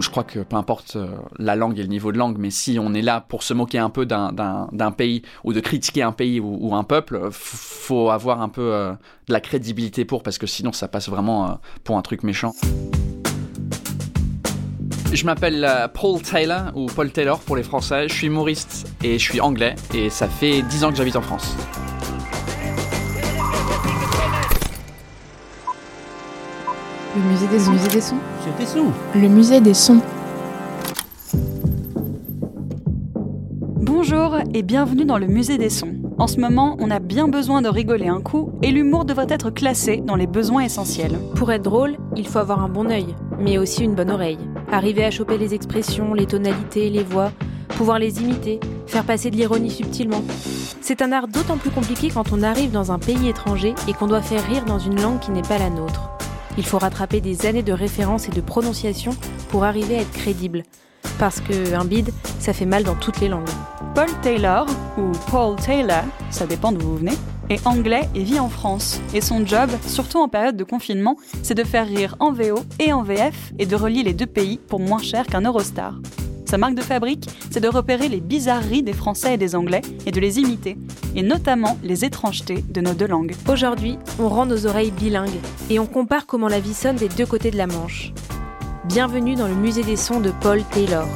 Je 0.00 0.10
crois 0.10 0.24
que 0.24 0.40
peu 0.40 0.56
importe 0.56 0.96
euh, 0.96 1.08
la 1.38 1.56
langue 1.56 1.78
et 1.78 1.82
le 1.82 1.88
niveau 1.88 2.12
de 2.12 2.18
langue, 2.18 2.36
mais 2.38 2.50
si 2.50 2.78
on 2.80 2.94
est 2.94 3.02
là 3.02 3.20
pour 3.20 3.42
se 3.42 3.54
moquer 3.54 3.78
un 3.78 3.90
peu 3.90 4.06
d'un 4.06 4.92
pays 4.96 5.22
ou 5.44 5.52
de 5.52 5.60
critiquer 5.60 6.02
un 6.02 6.12
pays 6.12 6.40
ou, 6.40 6.74
un 6.74 6.84
peuple, 6.84 7.28
faut 7.30 8.10
avoir 8.10 8.40
un 8.40 8.48
peu 8.48 8.72
euh, 8.72 8.92
de 9.28 9.32
la 9.32 9.40
crédibilité 9.40 10.04
pour, 10.04 10.22
parce 10.22 10.38
que 10.38 10.46
sinon 10.46 10.72
ça 10.72 10.88
passe 10.88 11.08
vraiment 11.08 11.46
euh, 11.46 11.54
pour 11.84 11.96
un 11.96 12.02
truc 12.02 12.22
méchant. 12.22 12.52
Je 15.12 15.24
m'appelle 15.24 15.64
euh, 15.64 15.88
Paul 15.88 16.20
Taylor, 16.20 16.72
ou 16.74 16.86
Paul 16.86 17.10
Taylor 17.10 17.38
pour 17.40 17.56
les 17.56 17.62
Français. 17.62 18.08
Je 18.08 18.14
suis 18.14 18.26
humoriste 18.26 18.86
et 19.02 19.18
je 19.18 19.24
suis 19.24 19.40
anglais, 19.40 19.74
et 19.94 20.10
ça 20.10 20.28
fait 20.28 20.62
10 20.62 20.84
ans 20.84 20.90
que 20.90 20.96
j'habite 20.96 21.16
en 21.16 21.22
France. 21.22 21.56
Le 27.16 27.22
musée 27.22 27.46
des 27.46 27.58
sons. 27.58 27.72
Le 27.72 27.78
musée 27.78 27.88
des 27.88 28.00
sons. 28.02 28.16
C'est 28.44 28.58
des 28.58 28.66
sons. 28.66 28.92
Le 29.14 29.28
musée 29.28 29.60
des 29.62 29.72
sons. 29.72 30.02
Bonjour 33.80 34.36
et 34.52 34.62
bienvenue 34.62 35.06
dans 35.06 35.16
le 35.16 35.26
musée 35.26 35.56
des 35.56 35.70
sons. 35.70 35.94
En 36.18 36.26
ce 36.26 36.38
moment, 36.38 36.76
on 36.78 36.90
a 36.90 36.98
bien 36.98 37.26
besoin 37.26 37.62
de 37.62 37.70
rigoler 37.70 38.08
un 38.08 38.20
coup 38.20 38.50
et 38.60 38.70
l'humour 38.70 39.06
devrait 39.06 39.28
être 39.30 39.48
classé 39.48 40.02
dans 40.04 40.14
les 40.16 40.26
besoins 40.26 40.64
essentiels. 40.64 41.18
Pour 41.36 41.50
être 41.52 41.62
drôle, 41.62 41.96
il 42.16 42.28
faut 42.28 42.38
avoir 42.38 42.62
un 42.62 42.68
bon 42.68 42.90
œil, 42.90 43.14
mais 43.40 43.56
aussi 43.56 43.84
une 43.84 43.94
bonne 43.94 44.10
oreille. 44.10 44.38
Arriver 44.70 45.06
à 45.06 45.10
choper 45.10 45.38
les 45.38 45.54
expressions, 45.54 46.12
les 46.12 46.26
tonalités, 46.26 46.90
les 46.90 47.04
voix, 47.04 47.32
pouvoir 47.68 47.98
les 47.98 48.20
imiter, 48.20 48.60
faire 48.86 49.04
passer 49.04 49.30
de 49.30 49.36
l'ironie 49.36 49.70
subtilement. 49.70 50.22
C'est 50.82 51.00
un 51.00 51.12
art 51.12 51.28
d'autant 51.28 51.56
plus 51.56 51.70
compliqué 51.70 52.10
quand 52.12 52.34
on 52.34 52.42
arrive 52.42 52.72
dans 52.72 52.92
un 52.92 52.98
pays 52.98 53.26
étranger 53.26 53.74
et 53.88 53.94
qu'on 53.94 54.06
doit 54.06 54.20
faire 54.20 54.46
rire 54.46 54.66
dans 54.66 54.78
une 54.78 55.00
langue 55.00 55.20
qui 55.20 55.30
n'est 55.30 55.40
pas 55.40 55.56
la 55.56 55.70
nôtre. 55.70 56.10
Il 56.58 56.64
faut 56.64 56.78
rattraper 56.78 57.20
des 57.20 57.46
années 57.46 57.62
de 57.62 57.72
référence 57.72 58.28
et 58.28 58.32
de 58.32 58.40
prononciation 58.40 59.12
pour 59.48 59.64
arriver 59.64 59.98
à 59.98 60.00
être 60.00 60.12
crédible. 60.12 60.62
Parce 61.18 61.40
que 61.40 61.74
un 61.74 61.84
bide, 61.84 62.10
ça 62.38 62.52
fait 62.52 62.66
mal 62.66 62.84
dans 62.84 62.94
toutes 62.94 63.20
les 63.20 63.28
langues. 63.28 63.48
Paul 63.94 64.08
Taylor, 64.22 64.66
ou 64.98 65.12
Paul 65.30 65.56
Taylor, 65.56 66.04
ça 66.30 66.46
dépend 66.46 66.72
d'où 66.72 66.86
vous 66.86 66.96
venez, 66.96 67.16
est 67.48 67.66
anglais 67.66 68.08
et 68.14 68.22
vit 68.22 68.40
en 68.40 68.48
France. 68.48 69.00
Et 69.14 69.20
son 69.20 69.46
job, 69.46 69.70
surtout 69.86 70.18
en 70.18 70.28
période 70.28 70.56
de 70.56 70.64
confinement, 70.64 71.16
c'est 71.42 71.54
de 71.54 71.64
faire 71.64 71.86
rire 71.86 72.16
en 72.20 72.32
VO 72.32 72.58
et 72.78 72.92
en 72.92 73.02
VF 73.02 73.52
et 73.58 73.66
de 73.66 73.76
relier 73.76 74.02
les 74.02 74.14
deux 74.14 74.26
pays 74.26 74.58
pour 74.58 74.80
moins 74.80 75.02
cher 75.02 75.26
qu'un 75.26 75.42
Eurostar. 75.42 75.94
Sa 76.48 76.58
marque 76.58 76.76
de 76.76 76.82
fabrique, 76.82 77.28
c'est 77.50 77.60
de 77.60 77.66
repérer 77.68 78.08
les 78.08 78.20
bizarreries 78.20 78.84
des 78.84 78.92
Français 78.92 79.34
et 79.34 79.36
des 79.36 79.56
Anglais 79.56 79.82
et 80.06 80.12
de 80.12 80.20
les 80.20 80.38
imiter, 80.38 80.76
et 81.16 81.22
notamment 81.22 81.76
les 81.82 82.04
étrangetés 82.04 82.62
de 82.68 82.80
nos 82.80 82.94
deux 82.94 83.08
langues. 83.08 83.34
Aujourd'hui, 83.48 83.98
on 84.20 84.28
rend 84.28 84.46
nos 84.46 84.64
oreilles 84.66 84.92
bilingues 84.92 85.40
et 85.70 85.80
on 85.80 85.86
compare 85.86 86.24
comment 86.26 86.46
la 86.48 86.60
vie 86.60 86.72
sonne 86.74 86.94
des 86.96 87.08
deux 87.08 87.26
côtés 87.26 87.50
de 87.50 87.56
la 87.56 87.66
Manche. 87.66 88.12
Bienvenue 88.84 89.34
dans 89.34 89.48
le 89.48 89.56
musée 89.56 89.82
des 89.82 89.96
sons 89.96 90.20
de 90.20 90.30
Paul 90.40 90.62
Taylor. 90.70 91.08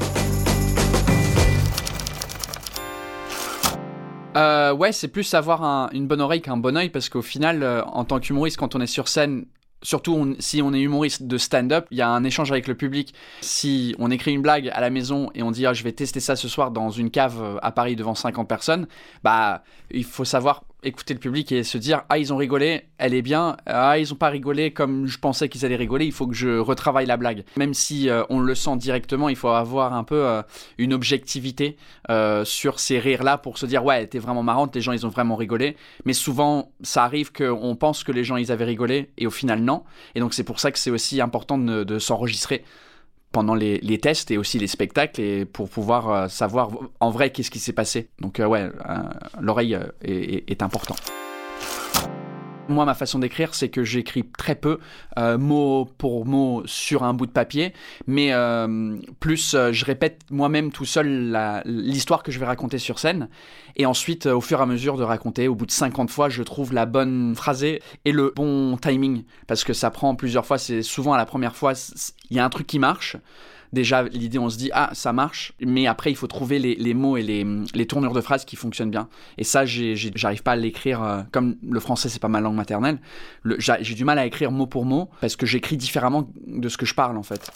Euh, 4.37 4.73
ouais, 4.75 4.91
c'est 4.91 5.09
plus 5.09 5.33
avoir 5.35 5.63
un- 5.63 5.91
une 5.93 6.07
bonne 6.09 6.21
oreille 6.21 6.43
qu'un 6.43 6.57
bon 6.57 6.77
oeil 6.77 6.89
parce 6.91 7.09
qu'au 7.09 7.23
final, 7.23 7.63
euh, 7.63 7.85
en 7.85 8.05
tant 8.05 8.19
qu'humoriste, 8.19 8.57
quand 8.57 8.75
on 8.75 8.81
est 8.81 8.87
sur 8.89 9.07
scène, 9.07 9.45
surtout 9.83 10.37
si 10.39 10.63
on 10.63 10.73
est 10.73 10.81
humoriste 10.81 11.25
de 11.25 11.39
stand-up, 11.39 11.87
il 11.91 11.99
y 11.99 12.03
a 12.03 12.09
un 12.09 12.25
échange 12.25 12.51
avec 12.51 12.69
le 12.69 12.75
public. 12.75 13.15
Si 13.41 13.95
on 13.99 14.11
écrit 14.11 14.33
une 14.33 14.43
blague 14.43 14.71
à 14.73 14.81
la 14.81 14.91
maison 14.91 15.31
et 15.35 15.43
on 15.43 15.51
dit 15.51 15.67
ah, 15.67 15.73
je 15.73 15.83
vais 15.83 15.93
tester 15.93 16.21
ça 16.21 16.37
ce 16.37 16.49
soir 16.49 16.71
dans 16.71 16.91
une 16.91 17.11
cave 17.11 17.43
euh, 17.43 17.59
à 17.63 17.73
Paris 17.73 17.97
devant 17.97 18.15
50 18.15 18.49
personnes, 18.49 18.87
bah 19.23 19.65
il 19.91 20.05
faut 20.05 20.25
savoir 20.25 20.65
écouter 20.83 21.15
le 21.15 21.21
public 21.21 21.53
et 21.53 21.65
se 21.65 21.79
dire 21.79 22.03
ah 22.09 22.19
ils 22.19 22.33
ont 22.33 22.37
rigolé, 22.37 22.85
elle 22.99 23.15
est 23.15 23.23
bien, 23.23 23.57
ah 23.67 23.99
ils 23.99 24.13
ont 24.13 24.17
pas 24.17 24.29
rigolé 24.29 24.73
comme 24.73 25.07
je 25.07 25.19
pensais 25.19 25.49
qu'ils 25.49 25.65
allaient 25.65 25.77
rigoler, 25.77 26.07
il 26.07 26.13
faut 26.13 26.27
que 26.27 26.35
je 26.35 26.59
retravaille 26.59 27.07
la 27.07 27.17
blague. 27.17 27.45
Même 27.57 27.75
si 27.75 28.09
euh, 28.09 28.23
on 28.31 28.41
le 28.41 28.55
sent 28.55 28.77
directement, 28.77 29.29
il 29.29 29.37
faut 29.37 29.49
avoir 29.49 29.95
un 29.95 30.05
peu 30.05 30.27
euh, 30.27 30.43
une 30.79 30.93
objectivité 30.93 31.77
euh, 32.11 32.45
sur 32.45 32.81
ces 32.81 32.99
rires-là 32.99 33.39
pour 33.39 33.59
se 33.59 33.67
dire 33.67 33.85
ouais, 33.85 33.99
elle 33.99 34.05
était 34.05 34.19
vraiment 34.19 34.43
marrante, 34.43 34.75
les 34.75 34.81
gens 34.81 34.93
ils 34.93 35.07
ont 35.07 35.11
vraiment 35.11 35.37
rigolé. 35.37 35.77
Mais 36.05 36.13
souvent, 36.13 36.73
ça 36.83 37.05
arrive 37.05 37.33
qu'on 37.33 37.77
pense 37.77 38.05
que 38.05 38.13
les 38.13 38.25
gens 38.25 38.37
ils 38.37 38.53
avaient 38.53 38.65
rigolé 38.65 39.11
et 39.19 39.27
au 39.27 39.31
final 39.31 39.61
non. 39.61 39.85
Et 40.15 40.21
donc 40.21 40.35
c'est 40.35 40.45
pour 40.45 40.61
ça 40.61 40.71
que 40.73 40.79
c'est 40.79 40.91
aussi 40.91 41.21
important 41.21 41.59
de 41.59 41.99
s'enregistrer 41.99 42.65
pendant 43.33 43.55
les, 43.55 43.99
tests 43.99 44.31
et 44.31 44.39
aussi 44.39 44.59
les 44.59 44.67
spectacles 44.67 45.21
et 45.21 45.45
pour 45.45 45.69
pouvoir 45.69 46.11
euh, 46.11 46.29
savoir 46.29 46.71
en 47.01 47.11
vrai 47.11 47.31
qu'est-ce 47.31 47.51
qui 47.51 47.59
s'est 47.59 47.73
passé. 47.73 48.09
Donc 48.21 48.41
euh, 48.41 48.47
ouais, 48.47 48.63
euh, 48.63 48.97
l'oreille 49.41 49.75
est, 50.03 50.11
est, 50.11 50.51
est 50.51 50.63
important. 50.63 50.97
Moi, 52.71 52.85
ma 52.85 52.95
façon 52.95 53.19
d'écrire, 53.19 53.53
c'est 53.57 53.69
que 53.69 53.83
j'écris 53.83 54.23
très 54.39 54.55
peu, 54.55 54.79
euh, 55.19 55.37
mot 55.39 55.89
pour 55.99 56.25
mot, 56.25 56.63
sur 56.67 57.03
un 57.03 57.13
bout 57.13 57.27
de 57.27 57.33
papier, 57.33 57.73
mais 58.07 58.33
euh, 58.33 58.97
plus 59.19 59.55
euh, 59.55 59.73
je 59.73 59.85
répète 59.85 60.21
moi-même 60.31 60.71
tout 60.71 60.85
seul 60.85 61.37
l'histoire 61.65 62.23
que 62.23 62.31
je 62.31 62.39
vais 62.39 62.47
raconter 62.47 62.79
sur 62.79 63.01
scène, 63.01 63.29
et 63.75 63.87
ensuite, 63.87 64.27
au 64.27 64.41
fur 64.41 64.61
et 64.61 64.63
à 64.63 64.67
mesure 64.67 64.97
de 64.97 65.03
raconter, 65.03 65.49
au 65.49 65.57
bout 65.57 65.67
de 65.67 65.73
50 65.73 66.11
fois, 66.11 66.29
je 66.29 66.45
trouve 66.45 66.73
la 66.73 66.87
bonne 66.87 67.35
phrasée 67.35 67.83
et 68.05 68.13
le 68.13 68.33
bon 68.37 68.77
timing, 68.77 69.25
parce 69.49 69.65
que 69.65 69.73
ça 69.73 69.91
prend 69.91 70.15
plusieurs 70.15 70.47
fois, 70.47 70.57
c'est 70.59 70.83
souvent 70.83 71.13
à 71.13 71.19
la 71.19 71.27
première 71.27 71.57
fois, 71.57 71.73
il 72.31 72.37
y 72.37 72.41
a 72.41 72.45
un 72.45 72.51
truc 72.51 72.69
qui 72.69 72.79
marche, 72.79 73.17
déjà 73.73 74.03
l'idée 74.05 74.39
on 74.39 74.49
se 74.51 74.57
dit 74.59 74.71
ah 74.73 74.91
ça 74.93 75.13
marche. 75.13 75.53
Mais 75.61 75.87
après 75.87 76.11
il 76.11 76.17
faut 76.17 76.27
trouver 76.27 76.59
les, 76.59 76.95
mots 76.95 77.17
et 77.17 77.23
les, 77.23 77.47
les 77.75 77.87
tournures 77.87 78.13
de 78.13 78.21
phrases 78.21 78.45
qui 78.45 78.57
fonctionnent 78.57 78.91
bien. 78.91 79.09
Et 79.39 79.45
ça 79.45 79.65
j'arrive 79.67 80.43
pas 80.43 80.53
à 80.53 80.57
l'écrire 80.57 81.03
euh, 81.03 81.23
comme 81.33 81.57
le 81.69 81.81
français 81.81 82.09
c'est 82.09 82.21
pas 82.21 82.29
ma 82.29 82.41
langue 82.41 82.57
maternelle. 82.57 82.99
Le- 83.43 83.59
j'a- 83.61 83.83
j'ai 83.83 83.95
du 83.95 84.05
mal 84.05 84.19
à 84.19 84.27
écrire 84.27 84.51
mot 84.51 84.67
pour 84.67 84.85
mot 84.85 85.11
parce 85.21 85.37
que 85.37 85.47
j'écris 85.47 85.77
différemment 85.77 86.31
de 86.47 86.69
ce 86.69 86.77
que 86.77 86.87
je 86.87 86.95
parle 86.95 87.17
en 87.17 87.23
fait. 87.23 87.51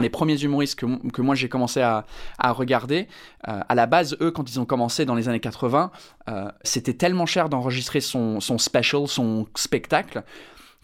Les 0.00 0.10
premiers 0.10 0.38
humoristes 0.42 0.78
que, 0.78 0.86
que 1.10 1.22
moi 1.22 1.34
j'ai 1.34 1.48
commencé 1.48 1.80
à, 1.80 2.04
à 2.38 2.50
regarder, 2.52 3.06
euh, 3.48 3.60
à 3.66 3.74
la 3.74 3.86
base, 3.86 4.16
eux, 4.20 4.32
quand 4.32 4.50
ils 4.50 4.58
ont 4.60 4.64
commencé 4.66 5.04
dans 5.06 5.14
les 5.14 5.28
années 5.28 5.40
80, 5.40 5.90
euh, 6.28 6.50
c'était 6.62 6.94
tellement 6.94 7.26
cher 7.26 7.48
d'enregistrer 7.48 8.00
son, 8.00 8.40
son 8.40 8.58
special, 8.58 9.06
son 9.06 9.46
spectacle, 9.54 10.24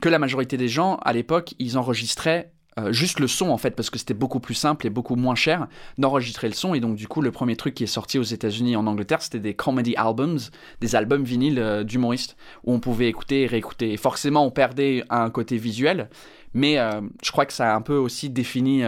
que 0.01 0.09
la 0.09 0.19
majorité 0.21 0.57
des 0.57 0.69
gens, 0.69 0.97
à 1.03 1.13
l'époque, 1.13 1.55
ils 1.59 1.77
enregistraient 1.77 2.53
euh, 2.81 2.93
juste 2.93 3.21
le 3.21 3.27
son 3.27 3.51
en 3.51 3.59
fait 3.59 3.71
parce 3.73 3.91
que 3.91 3.99
c'était 3.99 4.15
beaucoup 4.15 4.41
plus 4.41 4.55
simple 4.55 4.87
et 4.87 4.91
beaucoup 4.91 5.17
moins 5.17 5.35
cher 5.35 5.67
d'enregistrer 5.99 6.49
le 6.49 6.55
son 6.55 6.75
et 6.75 6.81
donc 6.81 6.97
du 6.97 7.09
coup 7.09 7.21
le 7.21 7.31
premier 7.31 7.57
truc 7.57 7.75
qui 7.75 7.85
est 7.85 7.89
sorti 7.89 8.19
aux 8.19 8.25
États-Unis 8.25 8.73
et 8.73 8.77
en 8.77 8.87
Angleterre 8.87 9.23
c'était 9.23 9.39
des 9.39 9.55
comedy 9.55 9.95
albums, 9.97 10.39
des 10.81 10.97
albums 10.97 11.25
vinyles 11.25 11.59
euh, 11.59 11.85
d'humoristes 11.85 12.37
où 12.65 12.73
on 12.73 12.81
pouvait 12.81 13.09
écouter 13.09 13.43
et 13.43 13.47
réécouter 13.47 13.93
et 13.93 13.97
forcément 13.97 14.45
on 14.45 14.51
perdait 14.51 15.05
un 15.11 15.31
côté 15.31 15.57
visuel 15.57 16.11
mais 16.55 16.79
euh, 16.79 17.01
je 17.23 17.31
crois 17.31 17.47
que 17.47 17.53
ça 17.53 17.73
a 17.73 17.77
un 17.77 17.83
peu 17.83 17.97
aussi 17.97 18.29
défini 18.31 18.83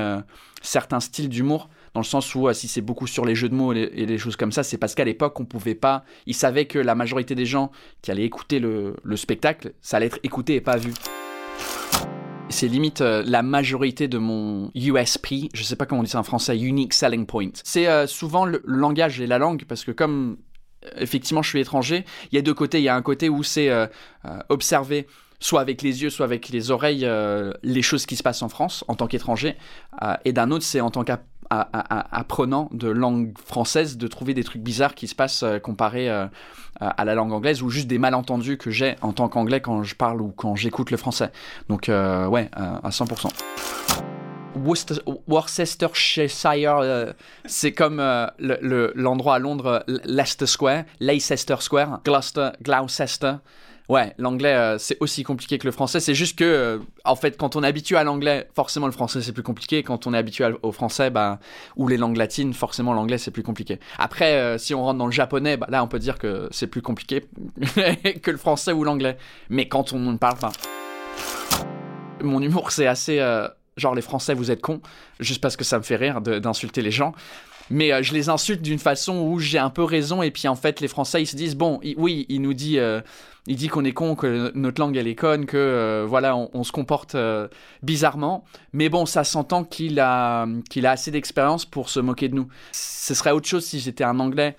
certains 0.62 1.00
styles 1.00 1.28
d'humour 1.28 1.69
dans 1.94 2.00
le 2.00 2.06
sens 2.06 2.34
où 2.34 2.53
si 2.53 2.69
c'est 2.69 2.80
beaucoup 2.80 3.06
sur 3.06 3.24
les 3.24 3.34
jeux 3.34 3.48
de 3.48 3.54
mots 3.54 3.72
et 3.72 4.06
les 4.06 4.19
choses 4.19 4.36
comme 4.36 4.50
ça, 4.50 4.62
c'est 4.62 4.78
parce 4.78 4.94
qu'à 4.94 5.04
l'époque 5.04 5.38
on 5.38 5.44
pouvait 5.44 5.74
pas, 5.74 6.04
ils 6.26 6.34
savaient 6.34 6.64
que 6.64 6.78
la 6.78 6.94
majorité 6.94 7.34
des 7.34 7.47
gens 7.47 7.70
qui 8.00 8.10
allaient 8.10 8.24
écouter 8.24 8.59
le, 8.59 8.97
le 9.03 9.16
spectacle, 9.16 9.74
ça 9.82 9.98
allait 9.98 10.06
être 10.06 10.19
écouté 10.22 10.54
et 10.54 10.60
pas 10.60 10.77
vu. 10.77 10.92
C'est 12.53 12.69
limite 12.69 13.01
euh, 13.01 13.22
la 13.27 13.43
majorité 13.43 14.09
de 14.09 14.19
mon 14.19 14.71
USP, 14.75 15.49
je 15.54 15.63
sais 15.63 15.75
pas 15.75 15.87
comment 15.87 16.03
on 16.03 16.04
dit 16.04 16.10
ça 16.10 16.21
en 16.21 16.22
français, 16.22 16.59
Unique 16.59 16.93
Selling 16.93 17.25
Point. 17.25 17.51
C'est 17.65 17.89
euh, 17.89 18.07
souvent 18.07 18.45
le, 18.45 18.63
langage 18.66 19.21
et 19.21 19.27
la 19.27 19.39
langue 19.39 19.65
parce 19.66 19.84
que 19.84 19.91
comme 19.91 20.37
euh, 20.84 20.91
effectivement 20.99 21.43
je 21.43 21.49
suis 21.49 21.60
étranger, 21.60 22.04
il 22.31 22.37
y 22.37 22.39
a 22.39 22.43
deux 22.43 22.53
côtés, 22.53 22.78
il 22.78 22.84
y 22.84 22.91
a 22.91 22.95
un 22.95 23.03
côté 23.03 23.31
où 23.31 23.43
c'est 23.43 23.71
observer 24.51 25.07
soit 25.41 25.60
avec 25.60 25.83
les 25.83 26.03
yeux, 26.03 26.10
soit 26.10 26.27
avec 26.27 26.51
les 26.51 26.71
oreilles, 26.71 27.09
les 27.63 27.83
choses 27.83 28.07
qui 28.07 28.16
se 28.16 28.22
passent 28.22 28.43
en 28.43 28.49
France 28.49 28.84
en 28.87 28.95
tant 28.95 29.07
qu'étranger. 29.07 29.57
Et 30.25 30.33
d'un 30.33 30.51
autre, 30.51 30.65
c'est 30.65 30.81
en 30.81 30.91
tant 30.91 31.05
qu'apprenant 31.05 31.32
de 32.72 32.89
langue 32.89 33.33
française 33.47 33.97
de 33.97 34.07
trouver 34.07 34.34
des 34.34 34.45
trucs 34.45 34.63
bizarres 34.63 34.95
qui 34.95 35.07
se 35.09 35.15
passent 35.15 35.43
euh, 35.43 35.59
comparé 35.59 36.09
euh, 36.10 36.27
à 36.81 37.04
la 37.04 37.15
langue 37.15 37.33
anglaise 37.33 37.63
ou 37.63 37.69
juste 37.71 37.87
des 37.87 37.99
malentendus 37.99 38.57
que 38.59 38.71
j'ai 38.71 38.97
en 39.03 39.13
tant 39.13 39.28
qu'anglais 39.28 39.60
quand 39.60 39.83
je 39.83 39.95
parle 39.95 40.21
ou 40.22 40.28
quand 40.37 40.57
j'écoute 40.57 40.91
le 40.91 40.97
français. 40.97 41.31
Donc, 41.69 41.89
euh, 41.89 42.27
ouais, 42.27 42.51
euh, 42.59 42.78
à 42.83 42.91
100%. 42.91 43.28
Worcester- 44.54 45.01
Worcestershire, 45.28 47.15
c'est 47.47 47.72
comme 47.72 47.98
le- 48.39 48.59
le- 48.60 48.93
l'endroit 48.95 49.37
à 49.37 49.39
Londres, 49.39 49.83
Leicester 50.05 50.47
Square, 50.47 50.84
Leicester 51.01 51.57
Square, 51.60 52.01
Gloucester, 52.05 52.51
Gloucester. 52.63 53.34
Ouais, 53.89 54.15
l'anglais 54.19 54.55
euh, 54.55 54.79
c'est 54.79 54.97
aussi 55.01 55.23
compliqué 55.25 55.59
que 55.59 55.67
le 55.67 55.73
français. 55.73 56.01
C'est 56.01 56.15
juste 56.15 56.39
que, 56.39 56.45
euh, 56.45 56.79
en 57.05 57.17
fait, 57.17 57.37
quand 57.37 57.57
on 57.57 57.63
est 57.63 57.67
habitué 57.67 57.97
à 57.97 58.05
l'anglais, 58.05 58.49
forcément 58.55 58.87
le 58.87 58.93
français 58.93 59.21
c'est 59.23 59.33
plus 59.33 59.43
compliqué. 59.43 59.83
Quand 59.83 60.07
on 60.07 60.15
est 60.15 60.19
habitué 60.19 60.47
au 60.63 60.73
français, 60.73 61.11
bah, 61.11 61.41
ou 61.77 61.89
les 61.89 61.97
langues 61.97 62.17
latines, 62.17 62.55
forcément 62.55 62.93
l'anglais 62.93 63.19
c'est 63.19 63.31
plus 63.31 63.43
compliqué. 63.43 63.81
Après, 63.99 64.34
euh, 64.34 64.59
si 64.59 64.75
on 64.75 64.83
rentre 64.83 64.99
dans 64.99 65.07
le 65.07 65.13
japonais, 65.13 65.57
bah, 65.57 65.67
là 65.71 65.83
on 65.83 65.89
peut 65.89 65.99
dire 65.99 66.19
que 66.19 66.49
c'est 66.53 66.69
plus 66.69 66.83
compliqué 66.83 67.25
que 68.23 68.31
le 68.31 68.37
français 68.37 68.73
ou 68.73 68.84
l'anglais. 68.84 69.17
Mais 69.51 69.69
quand 69.69 69.93
on 69.93 69.99
ne 69.99 70.17
parle 70.17 70.39
pas. 70.39 70.53
Mon 72.23 72.41
humour 72.41 72.71
c'est 72.71 72.87
assez. 72.87 73.19
genre 73.77 73.95
les 73.95 74.03
français 74.03 74.34
vous 74.34 74.51
êtes 74.53 74.61
cons, 74.61 74.81
juste 75.19 75.41
parce 75.41 75.57
que 75.57 75.65
ça 75.65 75.79
me 75.79 75.83
fait 75.83 75.97
rire 75.97 76.21
d'insulter 76.21 76.83
les 76.83 76.93
gens. 76.93 77.15
Mais 77.70 77.92
euh, 77.92 78.03
je 78.03 78.12
les 78.12 78.28
insulte 78.28 78.62
d'une 78.62 78.78
façon 78.78 79.18
où 79.18 79.38
j'ai 79.38 79.59
un 79.59 79.70
peu 79.70 79.84
raison 79.84 80.22
et 80.22 80.30
puis 80.30 80.48
en 80.48 80.56
fait 80.56 80.80
les 80.80 80.88
Français 80.88 81.22
ils 81.22 81.26
se 81.26 81.36
disent 81.36 81.56
bon 81.56 81.80
oui 81.97 82.26
il 82.28 82.42
nous 82.42 82.54
dit 82.54 82.78
euh, 82.78 83.00
il 83.47 83.56
dit 83.56 83.68
qu'on 83.68 83.84
est 83.84 83.92
con 83.92 84.14
que 84.14 84.53
notre 84.54 84.80
langue 84.80 84.97
elle 84.97 85.09
est 85.09 85.14
conne 85.14 85.47
que 85.47 85.56
euh, 85.56 86.04
voilà 86.06 86.36
on, 86.36 86.64
se 86.64 86.72
comporte 86.72 87.16
bizarrement. 87.82 88.44
Mais 88.72 88.88
bon 88.88 89.06
ça 89.06 89.24
s'entend 89.24 89.64
qu'il 89.64 90.00
a 90.00 90.47
qu'il 90.70 90.86
a 90.86 90.92
assez 90.92 91.10
d'expérience 91.10 91.64
pour 91.64 91.88
se 91.88 92.00
moquer 92.00 92.28
de 92.28 92.34
nous. 92.34 92.48
Ce 92.72 93.14
serait 93.14 93.30
autre 93.30 93.48
chose 93.48 93.64
si 93.64 93.80
j'étais 93.80 94.04
un 94.04 94.18
Anglais 94.20 94.56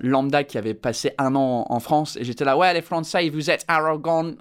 lambda 0.00 0.42
qui 0.42 0.58
avait 0.58 0.74
passé 0.74 1.12
un 1.18 1.36
an 1.36 1.66
en, 1.68 1.74
en 1.74 1.80
France 1.80 2.16
et 2.16 2.24
j'étais 2.24 2.44
là 2.44 2.56
ouais 2.56 2.74
les 2.74 2.82
Français 2.82 3.28
vous 3.28 3.50
êtes 3.50 3.64
arrogants 3.68 4.32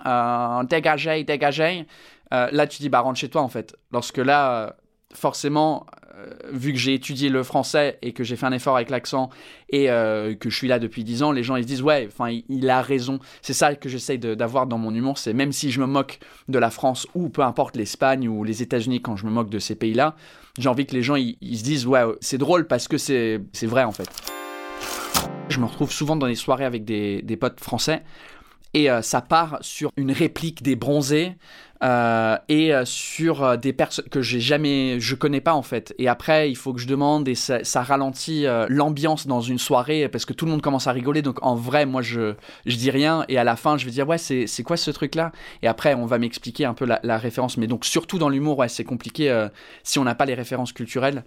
dégagez 0.69 1.23
dégagez. 1.23 1.85
Là 2.31 2.67
tu 2.67 2.81
dis 2.81 2.89
bah 2.89 3.01
rentre 3.01 3.19
chez 3.19 3.29
toi 3.29 3.41
en 3.41 3.49
fait. 3.49 3.75
Lorsque 3.91 4.17
là 4.17 4.75
forcément 5.13 5.85
vu 6.51 6.73
que 6.73 6.79
j'ai 6.79 6.93
étudié 6.93 7.29
le 7.29 7.43
français 7.43 7.97
et 8.01 8.13
que 8.13 8.23
j'ai 8.23 8.35
fait 8.35 8.45
un 8.45 8.51
effort 8.51 8.75
avec 8.75 8.89
l'accent 8.89 9.29
et 9.69 9.89
euh, 9.89 10.35
que 10.35 10.49
je 10.49 10.55
suis 10.55 10.67
là 10.67 10.79
depuis 10.79 11.03
10 11.03 11.23
ans, 11.23 11.31
les 11.31 11.43
gens 11.43 11.55
ils 11.55 11.63
se 11.63 11.67
disent 11.67 11.81
ouais, 11.81 12.07
enfin 12.07 12.29
il, 12.49 12.69
a 12.69 12.81
raison. 12.81 13.19
C'est 13.41 13.53
ça 13.53 13.75
que 13.75 13.89
j'essaye 13.89 14.17
d'avoir 14.17 14.67
dans 14.67 14.77
mon 14.77 14.93
humour, 14.93 15.17
c'est 15.17 15.33
même 15.33 15.51
si 15.51 15.71
je 15.71 15.79
me 15.79 15.85
moque 15.85 16.19
de 16.47 16.59
la 16.59 16.69
France 16.69 17.07
ou 17.13 17.29
peu 17.29 17.41
importe 17.41 17.75
l'Espagne 17.75 18.27
ou 18.27 18.43
les 18.43 18.61
États-Unis 18.61 19.01
quand 19.01 19.15
je 19.15 19.25
me 19.25 19.31
moque 19.31 19.49
de 19.49 19.59
ces 19.59 19.75
pays-là, 19.75 20.15
j'ai 20.57 20.69
envie 20.69 20.85
que 20.85 20.93
les 20.93 21.03
gens 21.03 21.15
ils, 21.15 21.37
ils 21.41 21.59
se 21.59 21.63
disent 21.63 21.85
ouais, 21.85 22.03
c'est 22.21 22.37
drôle 22.37 22.67
parce 22.67 22.87
que 22.87 22.97
c'est 22.97 23.41
c'est 23.53 23.67
vrai 23.67 23.83
en 23.83 23.91
fait. 23.91 24.09
Je 25.49 25.59
me 25.59 25.65
retrouve 25.65 25.91
souvent 25.91 26.15
dans 26.15 26.27
des 26.27 26.35
soirées 26.35 26.65
avec 26.65 26.83
des, 26.83 27.21
des 27.21 27.37
potes 27.37 27.61
français 27.61 28.03
et 28.73 28.91
euh, 28.91 29.01
ça 29.01 29.21
part 29.21 29.57
sur 29.61 29.91
une 29.97 30.11
réplique 30.11 30.61
des 30.61 30.75
bronzés 30.75 31.35
euh, 31.83 32.37
et 32.49 32.73
euh, 32.73 32.85
sur 32.85 33.43
euh, 33.43 33.57
des 33.57 33.73
personnes 33.73 34.05
que 34.09 34.21
j'ai 34.21 34.39
jamais, 34.39 34.99
je 34.99 35.15
connais 35.15 35.41
pas 35.41 35.53
en 35.53 35.61
fait. 35.61 35.93
Et 35.99 36.07
après, 36.07 36.49
il 36.49 36.55
faut 36.55 36.73
que 36.73 36.79
je 36.79 36.87
demande 36.87 37.27
et 37.27 37.35
ça, 37.35 37.61
ralentit 37.81 38.45
l'ambiance 38.69 39.27
dans 39.27 39.41
une 39.41 39.59
soirée 39.59 40.09
parce 40.09 40.25
que 40.25 40.33
tout 40.33 40.45
le 40.45 40.51
monde 40.51 40.61
commence 40.61 40.87
à 40.87 40.91
rigoler. 40.91 41.21
Donc 41.21 41.43
en 41.43 41.55
vrai, 41.55 41.85
moi 41.85 42.01
je 42.01 42.33
je 42.65 42.75
dis 42.75 42.89
rien 42.89 43.23
et 43.29 43.37
à 43.37 43.43
la 43.43 43.55
fin 43.55 43.77
je 43.77 43.85
vais 43.85 43.91
dire 43.91 44.07
ouais 44.07 44.17
c'est 44.17 44.63
quoi 44.63 44.77
ce 44.77 44.91
truc 44.91 45.15
là 45.15 45.31
Et 45.61 45.67
après 45.67 45.93
on 45.93 46.05
va 46.05 46.17
m'expliquer 46.17 46.65
un 46.65 46.73
peu 46.73 46.85
la, 46.85 47.17
référence. 47.17 47.57
Mais 47.57 47.67
donc 47.67 47.85
surtout 47.85 48.17
dans 48.17 48.29
l'humour, 48.29 48.57
ouais 48.57 48.67
c'est 48.67 48.83
compliqué 48.83 49.47
si 49.83 49.99
on 49.99 50.03
n'a 50.03 50.15
pas 50.15 50.25
les 50.25 50.33
références 50.33 50.73
culturelles. 50.73 51.23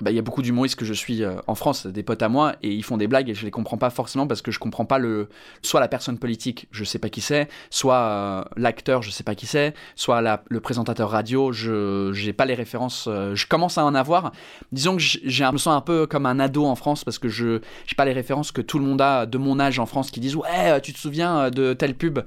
Bah, 0.00 0.10
il 0.10 0.16
y 0.16 0.18
a 0.18 0.22
beaucoup 0.22 0.42
d'humoristes 0.42 0.74
que 0.74 0.84
je 0.84 0.94
suis 0.94 1.22
en 1.46 1.54
France, 1.54 1.86
des 1.86 2.02
potes 2.02 2.22
à 2.22 2.28
moi, 2.28 2.56
et 2.62 2.70
ils 2.70 2.82
font 2.82 2.96
des 2.96 3.06
blagues 3.06 3.30
et 3.30 3.34
je 3.34 3.44
les 3.44 3.52
comprends 3.52 3.78
pas 3.78 3.90
forcément 3.90 4.26
parce 4.26 4.42
que 4.42 4.50
je 4.50 4.58
comprends 4.58 4.84
pas 4.84 4.98
le 4.98 5.28
soit 5.62 5.80
la 5.80 5.88
personne 5.88 6.18
politique, 6.18 6.66
je 6.72 6.82
sais 6.82 6.98
pas 6.98 7.08
qui 7.08 7.20
c'est, 7.20 7.48
soit 7.70 8.48
l'acteur, 8.56 9.02
je 9.02 9.10
sais 9.10 9.22
pas 9.22 9.34
qui 9.34 9.46
c'est, 9.46 9.74
soit 9.96 10.22
le 10.48 10.60
présentateur 10.60 11.10
radio, 11.10 11.52
je 11.52 12.10
j'ai 12.12 12.32
pas 12.32 12.44
les 12.44 12.54
références. 12.54 13.06
euh, 13.08 13.34
je 13.34 13.46
commence 13.46 13.78
à 13.78 13.84
en 13.84 13.94
avoir. 13.94 14.32
Disons 14.72 14.96
que 14.96 15.02
je 15.02 15.44
me 15.52 15.58
sens 15.58 15.74
un 15.76 15.80
peu 15.80 16.06
comme 16.06 16.26
un 16.26 16.38
ado 16.40 16.64
en 16.64 16.74
France 16.76 17.04
parce 17.04 17.18
que 17.18 17.28
je 17.28 17.60
j'ai 17.86 17.94
pas 17.96 18.04
les 18.04 18.12
références 18.12 18.52
que 18.52 18.60
tout 18.60 18.78
le 18.78 18.84
monde 18.84 19.00
a 19.00 19.26
de 19.26 19.38
mon 19.38 19.58
âge 19.60 19.78
en 19.78 19.86
France 19.86 20.10
qui 20.10 20.20
disent 20.20 20.36
ouais 20.36 20.48
euh, 20.70 20.80
tu 20.80 20.92
te 20.92 20.98
souviens 20.98 21.38
euh, 21.38 21.50
de 21.50 21.72
telle 21.72 21.94
pub 21.94 22.20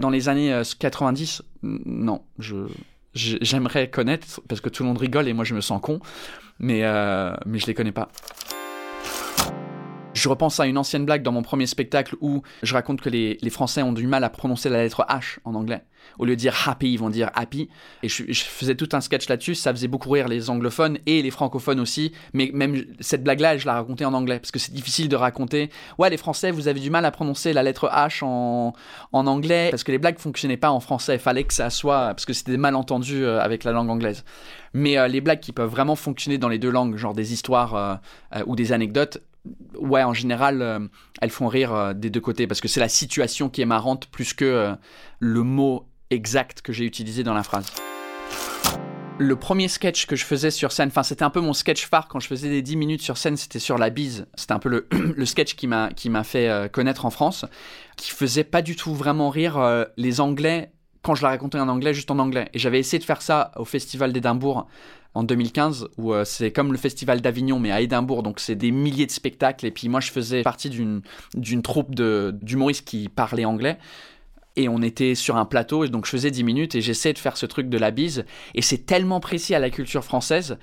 dans 0.00 0.10
les 0.10 0.28
années 0.28 0.52
euh, 0.52 0.62
90 0.78 1.42
Non, 1.62 2.22
j'aimerais 3.14 3.90
connaître 3.90 4.40
parce 4.48 4.60
que 4.60 4.68
tout 4.68 4.84
le 4.84 4.88
monde 4.88 4.98
rigole 4.98 5.26
et 5.28 5.32
moi 5.32 5.44
je 5.44 5.54
me 5.54 5.60
sens 5.60 5.80
con, 5.82 5.98
mais 6.60 6.84
euh, 6.84 7.34
mais 7.46 7.58
je 7.58 7.66
les 7.66 7.74
connais 7.74 7.92
pas. 7.92 8.08
Je 10.22 10.28
repense 10.28 10.60
à 10.60 10.66
une 10.66 10.78
ancienne 10.78 11.04
blague 11.04 11.24
dans 11.24 11.32
mon 11.32 11.42
premier 11.42 11.66
spectacle 11.66 12.14
où 12.20 12.44
je 12.62 12.74
raconte 12.74 13.00
que 13.00 13.08
les, 13.08 13.50
Français 13.50 13.82
ont 13.82 13.92
du 13.92 14.06
mal 14.06 14.22
à 14.22 14.30
prononcer 14.30 14.68
la 14.68 14.80
lettre 14.80 15.04
H 15.08 15.38
en 15.44 15.56
anglais. 15.56 15.82
Au 16.20 16.24
lieu 16.24 16.36
de 16.36 16.40
dire 16.40 16.68
happy, 16.68 16.92
ils 16.92 16.96
vont 16.96 17.10
dire 17.10 17.28
happy. 17.34 17.68
Et 18.04 18.08
je, 18.08 18.22
faisais 18.32 18.76
tout 18.76 18.88
un 18.92 19.00
sketch 19.00 19.28
là-dessus. 19.28 19.56
Ça 19.56 19.72
faisait 19.72 19.88
beaucoup 19.88 20.10
rire 20.10 20.28
les 20.28 20.48
anglophones 20.48 20.98
et 21.06 21.22
les 21.22 21.32
francophones 21.32 21.80
aussi. 21.80 22.12
Mais 22.34 22.52
même 22.54 22.84
cette 23.00 23.24
blague-là, 23.24 23.58
je 23.58 23.66
la 23.66 23.74
racontais 23.74 24.04
en 24.04 24.14
anglais. 24.14 24.38
Parce 24.38 24.52
que 24.52 24.60
c'est 24.60 24.72
difficile 24.72 25.08
de 25.08 25.16
raconter. 25.16 25.70
Ouais, 25.98 26.08
les 26.08 26.16
Français, 26.16 26.52
vous 26.52 26.68
avez 26.68 26.78
du 26.78 26.90
mal 26.90 27.04
à 27.04 27.10
prononcer 27.10 27.52
la 27.52 27.64
lettre 27.64 27.90
H 27.92 28.22
en, 28.22 28.74
en 29.10 29.26
anglais. 29.26 29.70
Parce 29.72 29.82
que 29.82 29.90
les 29.90 29.98
blagues 29.98 30.20
fonctionnaient 30.20 30.56
pas 30.56 30.70
en 30.70 30.78
français. 30.78 31.18
Fallait 31.18 31.42
que 31.42 31.54
ça 31.54 31.68
soit. 31.68 32.06
Parce 32.14 32.26
que 32.26 32.32
c'était 32.32 32.52
des 32.52 32.58
malentendus 32.58 33.24
euh, 33.24 33.40
avec 33.40 33.64
la 33.64 33.72
langue 33.72 33.90
anglaise. 33.90 34.24
Mais 34.72 34.98
euh, 34.98 35.08
les 35.08 35.20
blagues 35.20 35.40
qui 35.40 35.50
peuvent 35.50 35.68
vraiment 35.68 35.96
fonctionner 35.96 36.38
dans 36.38 36.48
les 36.48 36.58
deux 36.58 36.70
langues, 36.70 36.96
genre 36.96 37.14
des 37.14 37.32
histoires 37.32 37.74
euh, 37.74 38.42
ou 38.46 38.54
des 38.54 38.72
anecdotes, 38.72 39.20
ouais, 39.78 40.02
en 40.02 40.14
général, 40.14 40.62
euh, 40.62 40.80
elles 41.20 41.30
font 41.30 41.48
rire 41.48 41.74
euh, 41.74 41.92
des 41.94 42.10
deux 42.10 42.20
côtés 42.20 42.46
parce 42.46 42.60
que 42.60 42.68
c'est 42.68 42.80
la 42.80 42.88
situation 42.88 43.48
qui 43.48 43.62
est 43.62 43.66
marrante 43.66 44.06
plus 44.06 44.34
que 44.34 44.44
euh, 44.44 44.74
le 45.18 45.42
mot 45.42 45.88
exact 46.10 46.62
que 46.62 46.72
j'ai 46.72 46.84
utilisé 46.84 47.22
dans 47.22 47.34
la 47.34 47.42
phrase. 47.42 47.66
Le 49.18 49.36
premier 49.36 49.68
sketch 49.68 50.06
que 50.06 50.16
je 50.16 50.24
faisais 50.24 50.50
sur 50.50 50.72
scène, 50.72 50.88
enfin 50.88 51.02
c'était 51.02 51.22
un 51.22 51.30
peu 51.30 51.40
mon 51.40 51.52
sketch 51.52 51.86
phare 51.86 52.08
quand 52.08 52.18
je 52.18 52.26
faisais 52.26 52.48
des 52.48 52.62
10 52.62 52.76
minutes 52.76 53.02
sur 53.02 53.16
scène, 53.18 53.36
c'était 53.36 53.58
sur 53.58 53.78
la 53.78 53.90
bise. 53.90 54.26
C'était 54.34 54.52
un 54.52 54.58
peu 54.58 54.68
le, 54.68 54.88
le 54.90 55.26
sketch 55.26 55.54
qui 55.54 55.68
m'a 55.68 56.24
fait 56.24 56.70
connaître 56.72 57.04
en 57.04 57.10
France, 57.10 57.44
qui 57.96 58.10
faisait 58.10 58.42
pas 58.42 58.62
du 58.62 58.74
tout 58.74 58.94
vraiment 58.94 59.30
rire 59.30 59.86
les 59.96 60.20
Anglais 60.20 60.72
quand 61.02 61.14
je 61.14 61.22
la 61.22 61.30
racontais 61.30 61.58
en 61.58 61.68
anglais, 61.68 61.94
juste 61.94 62.10
en 62.10 62.18
anglais. 62.18 62.48
Et 62.54 62.58
j'avais 62.58 62.78
essayé 62.78 62.98
de 62.98 63.04
faire 63.04 63.22
ça 63.22 63.52
au 63.56 63.64
Festival 63.64 64.12
d'Édimbourg 64.12 64.66
en 65.14 65.24
2015, 65.24 65.88
où 65.98 66.14
euh, 66.14 66.24
c'est 66.24 66.52
comme 66.52 66.72
le 66.72 66.78
Festival 66.78 67.20
d'Avignon, 67.20 67.58
mais 67.58 67.70
à 67.70 67.80
Édimbourg, 67.80 68.22
donc 68.22 68.40
c'est 68.40 68.54
des 68.54 68.70
milliers 68.70 69.06
de 69.06 69.10
spectacles. 69.10 69.66
Et 69.66 69.70
puis 69.70 69.88
moi, 69.88 70.00
je 70.00 70.10
faisais 70.10 70.42
partie 70.42 70.70
d'une 70.70 71.62
troupe 71.62 71.94
d'humoristes 71.94 72.86
qui 72.86 73.08
parlaient 73.08 73.44
anglais. 73.44 73.78
Et 74.56 74.68
on 74.68 74.82
était 74.82 75.14
sur 75.14 75.36
un 75.36 75.46
plateau, 75.46 75.84
et 75.84 75.88
donc 75.88 76.04
je 76.04 76.10
faisais 76.10 76.30
10 76.30 76.44
minutes 76.44 76.74
et 76.74 76.82
j'essayais 76.82 77.14
de 77.14 77.18
faire 77.18 77.38
ce 77.38 77.46
truc 77.46 77.68
de 77.68 77.78
la 77.78 77.90
bise. 77.90 78.24
Et 78.54 78.60
c'est 78.60 78.84
tellement 78.84 79.18
précis 79.18 79.54
à 79.54 79.58
la 79.58 79.70
culture 79.70 80.04
française 80.04 80.58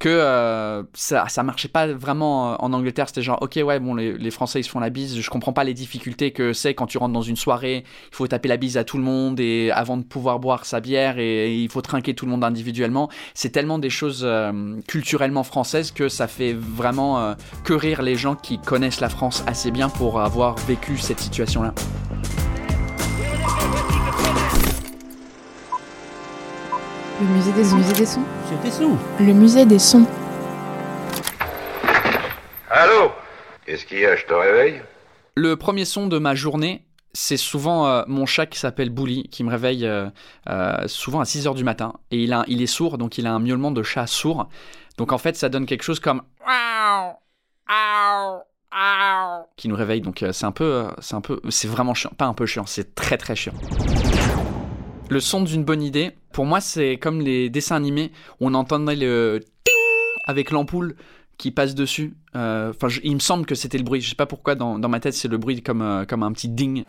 que 0.00 0.08
euh, 0.08 0.82
ça, 0.94 1.28
ça 1.28 1.42
marchait 1.42 1.68
pas 1.68 1.86
vraiment 1.86 2.52
euh, 2.52 2.56
en 2.58 2.72
Angleterre. 2.72 3.06
C'était 3.06 3.22
genre, 3.22 3.38
ok, 3.42 3.60
ouais, 3.62 3.78
bon, 3.78 3.94
les, 3.94 4.30
Français 4.30 4.60
ils 4.60 4.64
se 4.64 4.70
font 4.70 4.80
la 4.80 4.90
bise. 4.90 5.20
Je 5.20 5.30
comprends 5.30 5.52
pas 5.52 5.62
les 5.62 5.74
difficultés 5.74 6.32
que 6.32 6.52
c'est 6.52 6.74
quand 6.74 6.86
tu 6.86 6.98
rentres 6.98 7.12
dans 7.12 7.22
une 7.22 7.36
soirée. 7.36 7.84
Il 8.10 8.16
faut 8.16 8.26
taper 8.26 8.48
la 8.48 8.56
bise 8.56 8.78
à 8.78 8.84
tout 8.84 8.96
le 8.96 9.04
monde 9.04 9.38
et 9.38 9.70
avant 9.70 9.98
de 9.98 10.02
pouvoir 10.02 10.40
boire 10.40 10.64
sa 10.64 10.80
bière 10.80 11.18
et, 11.18 11.54
il 11.54 11.68
faut 11.68 11.82
trinquer 11.82 12.14
tout 12.14 12.24
le 12.24 12.30
monde 12.30 12.42
individuellement. 12.42 13.10
C'est 13.34 13.50
tellement 13.50 13.78
des 13.78 13.90
choses 13.90 14.22
euh, 14.24 14.80
culturellement 14.88 15.44
françaises 15.44 15.92
que 15.92 16.08
ça 16.08 16.26
fait 16.26 16.54
vraiment 16.54 17.34
que 17.64 17.74
rire 17.74 18.00
les 18.00 18.16
gens 18.16 18.34
qui 18.34 18.58
connaissent 18.58 19.00
la 19.00 19.10
France 19.10 19.44
assez 19.46 19.70
bien 19.70 19.90
pour 19.90 20.20
avoir 20.20 20.56
vécu 20.56 20.96
cette 20.96 21.20
situation-là. 21.20 21.74
Le 27.20 27.26
musée 27.26 27.52
des, 27.52 27.74
musée 27.74 27.92
des 27.94 28.06
sons. 28.06 28.24
Le 29.18 29.32
musée 29.32 29.66
des 29.66 29.78
sons. 29.78 30.06
Allô? 32.70 33.12
Qu'est-ce 33.66 33.84
qu'il 33.84 33.98
y 33.98 34.06
a, 34.06 34.16
je 34.16 34.24
te 34.24 34.32
réveille? 34.32 34.80
Le 35.34 35.56
premier 35.56 35.84
son 35.84 36.06
de 36.06 36.18
ma 36.18 36.34
journée, 36.34 36.86
c'est 37.12 37.36
souvent 37.36 37.86
euh, 37.86 38.02
mon 38.06 38.24
chat 38.26 38.46
qui 38.46 38.58
s'appelle 38.58 38.90
Bully, 38.90 39.28
qui 39.28 39.44
me 39.44 39.50
réveille 39.50 39.86
euh, 39.86 40.08
euh, 40.48 40.86
souvent 40.86 41.20
à 41.20 41.24
6h 41.24 41.54
du 41.54 41.64
matin. 41.64 41.94
Et 42.10 42.22
il, 42.22 42.32
a, 42.32 42.44
il 42.48 42.62
est 42.62 42.66
sourd, 42.66 42.96
donc 42.96 43.18
il 43.18 43.26
a 43.26 43.32
un 43.32 43.38
miaulement 43.38 43.70
de 43.70 43.82
chat 43.82 44.06
sourd. 44.06 44.48
Donc 44.96 45.12
en 45.12 45.18
fait, 45.18 45.36
ça 45.36 45.48
donne 45.48 45.66
quelque 45.66 45.82
chose 45.82 46.00
comme 46.00 46.22
qui 49.56 49.68
nous 49.68 49.76
réveille. 49.76 50.00
Donc 50.00 50.22
euh, 50.22 50.32
c'est 50.32 50.46
un 50.46 50.52
peu, 50.52 50.64
euh, 50.64 50.90
c'est 51.00 51.14
un 51.14 51.20
peu, 51.20 51.40
c'est 51.48 51.68
vraiment 51.68 51.94
chiant. 51.94 52.10
Pas 52.16 52.26
un 52.26 52.34
peu 52.34 52.46
chiant, 52.46 52.66
c'est 52.66 52.94
très 52.94 53.16
très 53.16 53.36
chiant. 53.36 53.54
Le 55.10 55.18
son 55.18 55.42
d'une 55.42 55.64
bonne 55.64 55.82
idée, 55.82 56.12
pour 56.32 56.46
moi, 56.46 56.60
c'est 56.60 56.96
comme 56.96 57.20
les 57.20 57.50
dessins 57.50 57.74
animés 57.74 58.12
où 58.38 58.46
on 58.46 58.54
entendait 58.54 58.94
le 58.94 59.40
ting 59.64 59.74
avec 60.24 60.52
l'ampoule 60.52 60.94
qui 61.36 61.50
passe 61.50 61.74
dessus. 61.74 62.14
Euh, 62.36 62.70
Enfin, 62.70 62.86
il 63.02 63.14
me 63.14 63.18
semble 63.18 63.44
que 63.44 63.56
c'était 63.56 63.76
le 63.76 63.82
bruit. 63.82 64.00
Je 64.00 64.08
sais 64.08 64.14
pas 64.14 64.26
pourquoi 64.26 64.54
dans, 64.54 64.78
ma 64.78 65.00
tête 65.00 65.14
c'est 65.14 65.26
le 65.26 65.36
bruit 65.36 65.62
comme, 65.62 65.82
euh, 65.82 66.04
comme 66.04 66.22
un 66.22 66.30
petit 66.30 66.48
ding. 66.48 66.84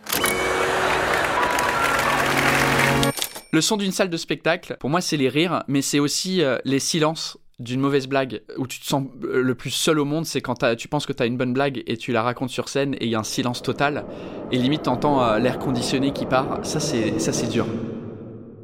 Le 3.52 3.60
son 3.60 3.76
d'une 3.76 3.92
salle 3.92 4.12
de 4.12 4.18
spectacle, 4.18 4.78
pour 4.80 4.92
moi, 4.92 5.02
c'est 5.02 5.18
les 5.18 5.28
rires, 5.28 5.64
mais 5.68 5.82
c'est 5.82 6.00
aussi 6.00 6.44
euh, 6.44 6.60
les 6.64 6.80
silences 6.80 7.40
d'une 7.58 7.80
mauvaise 7.80 8.08
blague 8.08 8.44
où 8.58 8.68
tu 8.68 8.80
te 8.80 8.86
sens 8.86 9.08
le 9.20 9.56
plus 9.56 9.72
seul 9.72 9.98
au 9.98 10.06
monde, 10.06 10.28
c'est 10.28 10.42
quand 10.42 10.64
tu 10.76 10.88
penses 10.88 11.08
que 11.08 11.14
tu 11.14 11.24
as 11.24 11.26
une 11.26 11.38
bonne 11.38 11.54
blague 11.54 11.82
et 11.88 11.98
tu 11.98 12.12
la 12.12 12.22
racontes 12.22 12.50
sur 12.52 12.70
scène 12.70 12.94
et 12.96 13.06
il 13.06 13.10
y 13.10 13.16
a 13.16 13.20
un 13.20 13.24
silence 13.24 13.62
total 13.62 14.06
et 14.52 14.58
limite 14.58 14.84
t'entends 14.84 15.38
l'air 15.38 15.60
conditionné 15.60 16.12
qui 16.12 16.26
part. 16.26 16.60
Ça 16.64 16.80
c'est 16.80 17.50
dur. 17.50 17.68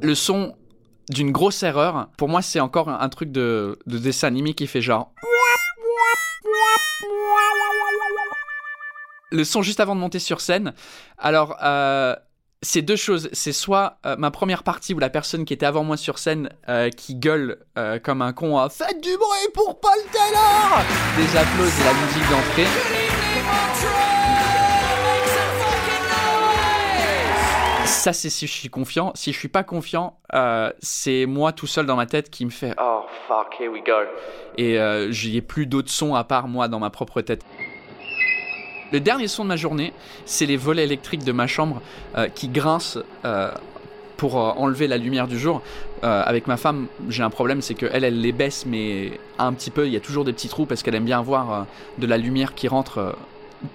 Le 0.02 0.16
son 0.16 0.56
d'une 1.10 1.32
grosse 1.32 1.64
erreur, 1.64 2.10
pour 2.18 2.30
moi 2.30 2.42
c'est 2.42 2.60
encore 2.60 2.90
un, 2.90 3.10
truc 3.10 3.32
de, 3.32 3.80
de 3.86 3.98
dessin 3.98 4.28
animé 4.28 4.54
qui 4.54 4.68
fait 4.68 4.82
genre 4.82 5.14
le 9.32 9.44
son 9.44 9.62
juste 9.62 9.80
avant 9.80 9.96
de 9.96 10.00
monter 10.00 10.20
sur 10.20 10.42
scène. 10.42 10.74
Alors, 11.18 11.58
euh, 11.64 12.16
c'est 12.62 12.82
deux 12.82 12.96
choses. 12.96 13.30
C'est 13.34 13.54
soit 13.54 13.98
euh, 14.06 14.16
ma 14.18 14.32
première 14.32 14.64
partie 14.64 14.94
où 14.94 15.00
la 15.00 15.10
personne 15.10 15.46
qui 15.46 15.54
était 15.54 15.66
avant 15.66 15.84
moi 15.84 15.98
sur 15.98 16.20
scène 16.20 16.50
euh, 16.70 16.90
qui 16.90 17.16
gueule 17.16 17.60
comme 18.04 18.22
un 18.22 18.34
con 18.34 18.58
à 18.58 18.70
Faites 18.70 19.02
du 19.02 19.16
bruit 19.16 19.52
pour 19.54 19.80
Paul 19.80 20.00
Taylor 20.12 20.82
Des 21.18 21.38
applaudissements 21.38 21.82
et 21.82 21.86
la 21.86 21.94
musique 21.94 22.30
d'entrée. 22.30 24.07
Ça, 27.88 28.12
c'est 28.12 28.30
si 28.30 28.48
je 28.48 28.52
suis 28.52 28.70
confiant. 28.70 29.14
Si 29.16 29.32
je 29.32 29.40
suis 29.40 29.48
pas 29.48 29.64
confiant, 29.64 30.18
euh, 30.34 30.72
c'est 30.80 31.26
moi 31.26 31.54
tout 31.54 31.68
seul 31.68 31.86
dans 31.86 31.96
ma 31.96 32.06
tête 32.06 32.30
qui 32.30 32.44
me 32.46 32.50
fait 32.50 32.74
Oh 32.80 33.04
fuck, 33.28 33.56
here 33.60 33.72
we 33.72 33.82
go. 33.82 33.94
Et 34.58 34.78
euh, 34.78 35.10
j'y 35.12 35.38
ai 35.38 35.42
plus 35.42 35.66
d'autres 35.66 35.90
sons 35.90 36.14
à 36.14 36.26
part 36.26 36.50
moi 36.50 36.68
dans 36.68 36.80
ma 36.80 36.90
propre 36.90 37.22
tête. 37.22 37.44
Le 38.92 39.00
dernier 39.00 39.28
son 39.28 39.44
de 39.44 39.50
ma 39.50 39.56
journée, 39.56 39.94
c'est 40.26 40.46
les 40.46 40.58
volets 40.58 40.84
électriques 40.84 41.24
de 41.24 41.32
ma 41.32 41.48
chambre 41.48 41.82
euh, 42.18 42.28
qui 42.28 42.50
grincent 42.50 43.00
euh, 43.24 43.52
pour 44.18 44.36
enlever 44.36 44.88
la 44.88 44.98
lumière 44.98 45.28
du 45.28 45.40
jour. 45.40 45.62
Avec 46.02 46.48
ma 46.48 46.58
femme, 46.58 46.88
j'ai 47.10 47.24
un 47.24 47.30
problème, 47.30 47.62
c'est 47.62 47.74
qu'elle, 47.74 48.04
elle 48.04 48.22
les 48.22 48.32
baisse, 48.32 48.66
mais 48.66 49.20
un 49.40 49.54
petit 49.54 49.72
peu. 49.72 49.86
Il 49.86 49.94
y 49.94 49.96
a 49.96 50.00
toujours 50.00 50.26
des 50.26 50.34
petits 50.34 50.50
trous 50.50 50.66
parce 50.66 50.82
qu'elle 50.82 50.96
aime 50.96 51.06
bien 51.06 51.22
voir 51.22 51.68
de 52.00 52.08
la 52.08 52.18
lumière 52.18 52.56
qui 52.56 52.68
rentre 52.68 53.16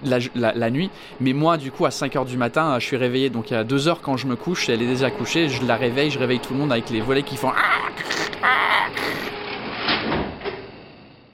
la, 0.03 0.19
la- 0.35 0.53
la 0.53 0.69
nuit. 0.69 0.89
Mais 1.19 1.33
moi, 1.33 1.57
du 1.57 1.71
coup, 1.71 1.85
à 1.85 1.89
5h 1.89 2.25
du 2.25 2.37
matin, 2.37 2.77
je 2.79 2.85
suis 2.85 2.97
réveillé. 2.97 3.29
Donc, 3.29 3.51
à 3.51 3.63
2h 3.63 3.97
quand 4.01 4.17
je 4.17 4.27
me 4.27 4.35
couche, 4.35 4.69
elle 4.69 4.81
est 4.81 4.87
déjà 4.87 5.11
couchée. 5.11 5.49
Je 5.49 5.65
la 5.65 5.75
réveille, 5.75 6.09
je 6.11 6.19
réveille 6.19 6.39
tout 6.39 6.53
le 6.53 6.59
monde 6.59 6.71
avec 6.71 6.89
les 6.89 7.01
volets 7.01 7.23
qui 7.23 7.37
font. 7.37 7.51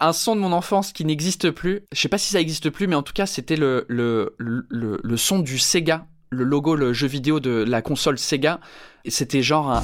un 0.02 0.14
son 0.14 0.36
de 0.36 0.40
mon 0.42 0.54
enfance 0.54 0.94
qui 0.94 1.04
n'existe 1.06 1.52
plus. 1.52 1.82
Je 1.94 2.00
sais 2.00 2.08
pas 2.08 2.18
si 2.18 2.32
ça 2.32 2.40
existe 2.40 2.70
plus, 2.70 2.88
mais 2.88 2.96
en 2.96 3.04
tout 3.04 3.14
cas, 3.14 3.26
c'était 3.26 3.58
le, 3.58 3.86
le, 3.90 4.36
le, 4.38 5.00
le- 5.04 5.18
son 5.18 5.40
du 5.40 5.60
Sega, 5.60 6.06
le 6.30 6.44
logo, 6.46 6.76
le 6.76 6.94
jeu 6.94 7.08
vidéo 7.08 7.40
de 7.42 7.66
la 7.68 7.82
console 7.82 8.18
Sega. 8.18 8.60
C'était 9.08 9.42
genre 9.44 9.70
un. 9.72 9.84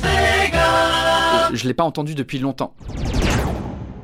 Je 1.53 1.67
l'ai 1.67 1.73
pas 1.73 1.83
entendu 1.83 2.15
depuis 2.15 2.39
longtemps. 2.39 2.75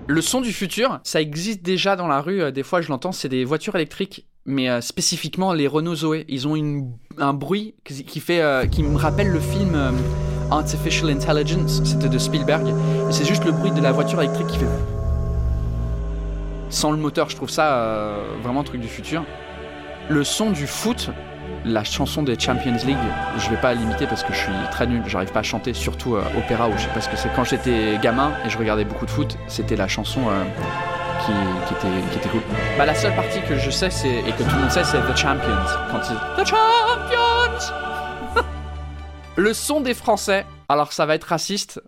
Le 0.07 0.21
son 0.21 0.41
du 0.41 0.51
futur, 0.51 0.99
ça 1.03 1.21
existe 1.21 1.61
déjà 1.63 1.95
dans 1.95 2.07
la 2.07 2.19
rue. 2.19 2.41
euh, 2.41 2.51
Des 2.51 2.63
fois, 2.63 2.81
je 2.81 2.89
l'entends, 2.89 3.13
c'est 3.13 3.29
des 3.29 3.45
voitures 3.45 3.75
électriques, 3.75 4.27
mais 4.45 4.69
euh, 4.69 4.81
spécifiquement 4.81 5.53
les 5.53 5.67
Renault 5.67 5.95
Zoé. 5.95 6.25
Ils 6.27 6.47
ont 6.47 6.55
un 7.17 7.33
bruit 7.33 7.75
qui 7.85 8.19
fait, 8.19 8.41
euh, 8.41 8.65
qui 8.65 8.83
me 8.83 8.97
rappelle 8.97 9.29
le 9.29 9.39
film 9.39 9.75
euh, 9.75 9.91
Artificial 10.49 11.09
Intelligence. 11.09 11.81
C'était 11.83 12.09
de 12.09 12.17
Spielberg. 12.17 12.73
C'est 13.11 13.25
juste 13.25 13.45
le 13.45 13.51
bruit 13.51 13.71
de 13.71 13.81
la 13.81 13.91
voiture 13.91 14.21
électrique 14.21 14.47
qui 14.47 14.57
fait. 14.57 14.65
Sans 16.69 16.91
le 16.91 16.97
moteur, 16.97 17.29
je 17.29 17.35
trouve 17.35 17.49
ça 17.49 18.15
vraiment 18.41 18.61
un 18.61 18.63
truc 18.63 18.79
du 18.79 18.87
futur. 18.87 19.25
Le 20.09 20.23
son 20.23 20.51
du 20.51 20.67
foot, 20.67 21.09
la 21.65 21.83
chanson 21.83 22.23
des 22.23 22.39
Champions 22.39 22.77
League, 22.85 22.97
je 23.37 23.49
vais 23.49 23.57
pas 23.57 23.73
l'imiter 23.73 24.07
parce 24.07 24.23
que 24.23 24.31
je 24.31 24.37
suis 24.37 24.51
très 24.71 24.87
nul, 24.87 25.03
j'arrive 25.05 25.33
pas 25.33 25.41
à 25.41 25.43
chanter, 25.43 25.73
surtout 25.73 26.15
opéra 26.37 26.69
ou 26.69 26.71
je 26.77 26.83
sais 26.83 26.93
pas 26.93 27.01
ce 27.01 27.09
que 27.09 27.17
c'est. 27.17 27.29
Quand 27.35 27.43
j'étais 27.43 27.99
gamin 28.01 28.31
et 28.45 28.49
je 28.49 28.57
regardais 28.57 28.85
beaucoup 28.85 29.05
de 29.05 29.11
foot, 29.11 29.37
c'était 29.47 29.75
la 29.75 29.89
chanson 29.89 30.21
qui, 31.67 31.73
qui 31.75 32.17
était, 32.17 32.29
cool. 32.29 32.41
Bah, 32.77 32.85
la 32.85 32.95
seule 32.95 33.15
partie 33.15 33.41
que 33.41 33.57
je 33.57 33.69
sais 33.69 33.87
et 33.87 34.31
que 34.31 34.43
tout 34.43 34.55
le 34.55 34.61
monde 34.61 34.71
sait, 34.71 34.83
c'est 34.83 34.99
The 34.99 35.15
Champions. 35.15 35.65
Quand 35.89 36.01
ils... 36.09 36.43
The 36.43 36.47
Champions 36.47 37.73
Le 39.37 39.53
son 39.53 39.81
des 39.81 39.93
Français, 39.93 40.45
alors 40.69 40.93
ça 40.93 41.05
va 41.05 41.15
être 41.15 41.25
raciste, 41.25 41.81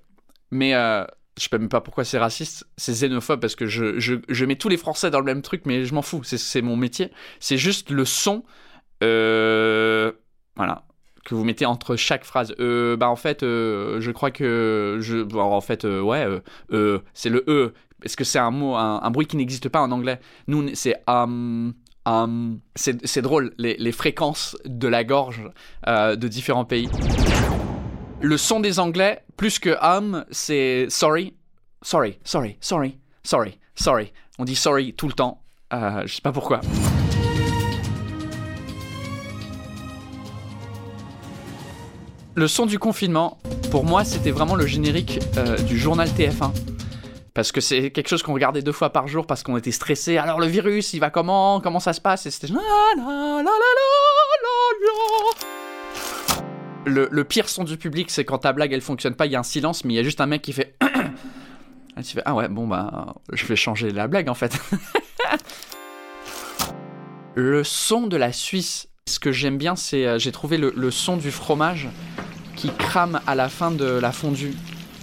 mais 0.51 0.73
euh, 0.73 1.05
je 1.38 1.43
sais 1.43 1.57
même 1.57 1.69
pas 1.69 1.81
pourquoi 1.81 2.03
c'est 2.03 2.17
raciste, 2.17 2.65
c'est 2.77 2.93
xénophobe 2.93 3.39
parce 3.39 3.55
que 3.55 3.65
je, 3.65 4.00
je, 4.00 4.15
je 4.27 4.45
mets 4.45 4.55
tous 4.55 4.69
les 4.69 4.77
Français 4.77 5.09
dans 5.09 5.19
le 5.19 5.25
même 5.25 5.41
truc, 5.41 5.63
mais 5.65 5.85
je 5.85 5.93
m'en 5.93 6.01
fous, 6.01 6.23
c'est, 6.23 6.62
mon 6.62 6.77
métier. 6.77 7.12
C'est 7.39 7.57
juste 7.57 7.89
le 7.89 8.05
son, 8.05 8.43
euh, 9.03 10.12
voilà, 10.55 10.83
que 11.25 11.35
vous 11.35 11.43
mettez 11.43 11.65
entre 11.65 11.95
chaque 11.95 12.23
phrase. 12.23 12.53
Euh, 12.59 12.95
bah 12.97 13.09
en 13.09 13.15
fait, 13.15 13.43
euh, 13.43 14.00
je 14.00 14.12
crois 14.12 14.31
que 14.31 14.97
je, 15.01 15.35
en 15.35 15.62
fait, 15.62 15.85
euh, 15.85 16.01
ouais, 16.01 16.25
euh, 16.25 16.39
euh, 16.71 17.00
c'est 17.13 17.29
le 17.29 17.43
e. 17.47 17.73
Est-ce 18.03 18.17
que 18.17 18.24
c'est 18.24 18.39
un 18.39 18.51
mot, 18.51 18.75
un, 18.75 19.12
bruit 19.12 19.25
qui 19.25 19.38
n'existe 19.38 19.69
pas 19.69 19.81
en 19.81 19.91
anglais? 19.91 20.19
Nous, 20.48 20.75
c'est 20.75 21.01
um, 21.07 21.74
um. 22.05 22.60
c'est, 22.75 23.05
c'est 23.05 23.22
drôle, 23.22 23.53
les, 23.57 23.77
les 23.77 23.91
fréquences 23.91 24.57
de 24.65 24.88
la 24.88 25.03
gorge 25.03 25.41
euh, 25.88 26.15
de 26.15 26.27
différents 26.27 26.65
pays. 26.65 26.89
Le 28.22 28.38
son 28.38 28.60
des 28.60 28.79
Anglais, 28.79 29.24
plus 29.38 29.60
que 29.60 29.77
um, 29.81 30.25
c'est 30.31 30.88
sorry, 30.89 31.33
sorry, 31.81 32.19
sorry, 32.24 32.57
sorry, 32.62 32.98
sorry, 33.24 33.60
sorry. 33.75 34.13
On 34.39 34.45
dit 34.45 34.55
sorry 34.55 34.93
tout 34.93 35.07
le 35.07 35.13
temps. 35.13 35.41
Euh, 35.74 36.03
je 36.05 36.15
sais 36.15 36.22
pas 36.22 36.31
pourquoi. 36.31 36.62
Le 42.36 42.48
son 42.48 42.65
du 42.65 42.79
confinement, 42.79 43.38
pour 43.69 43.83
moi, 43.83 44.03
c'était 44.03 44.31
vraiment 44.31 44.55
le 44.55 44.65
générique 44.65 45.19
euh, 45.38 45.55
du 45.57 45.77
journal 45.77 46.07
TF1. 46.10 46.72
Parce 47.33 47.51
que 47.51 47.61
c'est 47.61 47.89
quelque 47.89 48.09
chose 48.09 48.21
qu'on 48.21 48.33
regardait 48.33 48.61
deux 48.61 48.71
fois 48.71 48.91
par 48.91 49.07
jour 49.07 49.25
parce 49.25 49.41
qu'on 49.41 49.57
était 49.57 49.71
stressé. 49.71 50.17
Alors 50.17 50.39
le 50.39 50.45
virus, 50.45 50.93
il 50.93 50.99
va 50.99 51.09
comment? 51.09 51.59
Comment 51.61 51.79
ça 51.79 51.93
se 51.93 52.01
passe? 52.01 52.25
Et 52.27 52.31
c'était. 52.31 52.53
Le, 56.85 57.07
le 57.09 57.23
pire 57.23 57.49
son 57.49 57.63
du 57.63 57.77
public, 57.77 58.11
c'est 58.11 58.25
quand 58.25 58.39
ta 58.39 58.53
blague 58.53 58.73
elle 58.73 58.81
fonctionne 58.81 59.15
pas, 59.15 59.25
il 59.25 59.31
y 59.31 59.35
a 59.35 59.39
un 59.39 59.43
silence, 59.43 59.83
mais 59.83 59.93
il 59.93 59.95
y 59.95 59.99
a 59.99 60.03
juste 60.03 60.21
un 60.21 60.27
mec 60.27 60.41
qui 60.41 60.53
fait. 60.53 60.75
Ah, 61.95 62.01
tu 62.01 62.13
fais, 62.15 62.23
ah 62.25 62.33
ouais, 62.33 62.47
bon 62.47 62.65
bah, 62.67 63.13
je 63.31 63.45
vais 63.45 63.55
changer 63.55 63.91
la 63.91 64.07
blague 64.07 64.27
en 64.27 64.33
fait. 64.33 64.59
le 67.35 67.63
son 67.63 68.07
de 68.07 68.17
la 68.17 68.33
Suisse, 68.33 68.87
ce 69.07 69.19
que 69.19 69.31
j'aime 69.31 69.59
bien, 69.59 69.75
c'est 69.75 70.07
euh, 70.07 70.17
j'ai 70.17 70.31
trouvé 70.31 70.57
le 70.57 70.89
son 70.89 71.17
du 71.17 71.29
fromage 71.29 71.89
qui 72.55 72.71
crame 72.71 73.19
à 73.27 73.35
la 73.35 73.49
fin 73.49 73.69
de 73.69 73.85
la 73.85 74.11
fondue, 74.11 74.55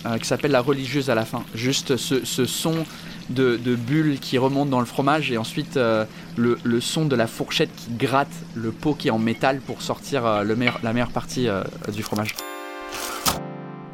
euh, 0.06 0.18
qui 0.18 0.26
s'appelle 0.26 0.50
la 0.50 0.60
religieuse 0.60 1.10
à 1.10 1.14
la 1.14 1.24
fin. 1.24 1.44
Juste 1.54 1.96
ce, 1.96 2.24
son 2.46 2.84
de, 3.28 3.56
de 3.56 3.74
bulles 3.76 4.18
qui 4.20 4.38
remonte 4.38 4.70
dans 4.70 4.80
le 4.80 4.86
fromage 4.86 5.30
et 5.30 5.38
ensuite 5.38 5.76
euh, 5.76 6.04
le, 6.36 6.58
son 6.80 7.04
de 7.06 7.14
la 7.16 7.26
fourchette 7.26 7.70
qui 7.76 7.90
gratte 7.96 8.32
le 8.54 8.70
pot 8.72 8.94
qui 8.94 9.08
est 9.08 9.12
en 9.12 9.18
métal 9.18 9.60
pour 9.60 9.82
sortir 9.82 10.26
euh, 10.26 10.42
le 10.42 10.56
meilleur, 10.56 10.80
la 10.82 10.92
meilleure 10.92 11.10
partie 11.12 11.48
du 11.94 12.02
fromage. 12.02 12.34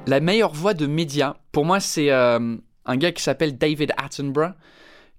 La 0.07 0.21
meilleure 0.21 0.53
voix 0.53 0.75
de 0.75 0.87
média, 0.87 1.37
pour 1.53 1.65
moi, 1.65 1.81
c'est 1.81 2.11
un 2.11 2.97
gars 2.97 3.11
qui 3.13 3.23
s'appelle 3.23 3.59
David 3.59 3.93
Attenborough, 3.97 4.53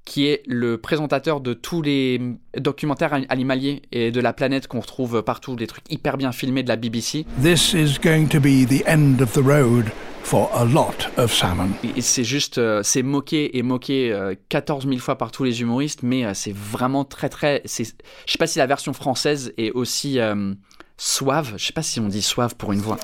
qui 0.06 0.28
est 0.28 0.42
le 0.48 0.78
présentateur 0.78 1.42
de 1.42 1.54
tous 1.54 1.82
les 1.82 2.22
documentaires 2.58 3.12
an- 3.12 3.26
animaliers 3.28 3.82
et 3.92 4.10
de 4.12 4.22
la 4.22 4.32
planète 4.32 4.68
qu'on 4.70 4.80
retrouve 4.80 5.22
partout, 5.22 5.58
des 5.58 5.68
trucs 5.68 5.84
hyper 5.92 6.16
bien 6.16 6.32
filmés 6.32 6.64
de 6.64 6.70
la 6.70 6.78
BBC. 6.78 7.26
This 7.44 7.74
is 7.74 7.98
going 8.02 8.28
to 8.28 8.40
be 8.40 8.66
the 8.66 8.82
end 8.88 9.22
of 9.22 9.34
the 9.34 9.44
road 9.44 9.92
for 10.28 10.50
a 10.54 10.66
lot 10.66 11.10
of 11.16 11.32
salmon. 11.32 11.70
Et 11.96 12.02
c'est 12.02 12.26
juste, 12.26 12.58
euh, 12.58 12.84
c'est 12.84 13.02
moqué 13.02 13.58
et 13.58 13.64
moqué 13.64 14.12
euh, 14.12 14.36
14 14.50 14.86
000 14.86 14.98
fois 14.98 15.18
par 15.18 15.32
tous 15.32 15.46
les 15.46 15.62
humoristes, 15.62 16.04
mais 16.04 16.26
euh, 16.26 16.34
c'est 16.34 16.54
vraiment 16.54 17.06
très 17.06 17.30
très. 17.30 17.62
Je 17.64 17.84
sais 17.86 18.38
pas 18.38 18.46
si 18.46 18.60
la 18.60 18.66
version 18.68 18.92
française 18.92 19.54
est 19.58 19.72
aussi 19.72 20.20
euh, 20.20 20.54
suave. 20.98 21.54
Je 21.56 21.68
sais 21.68 21.72
pas 21.72 21.82
si 21.82 22.02
on 22.02 22.10
dit 22.10 22.22
suave 22.22 22.58
pour 22.58 22.74
une 22.74 22.82
voix. 22.82 22.98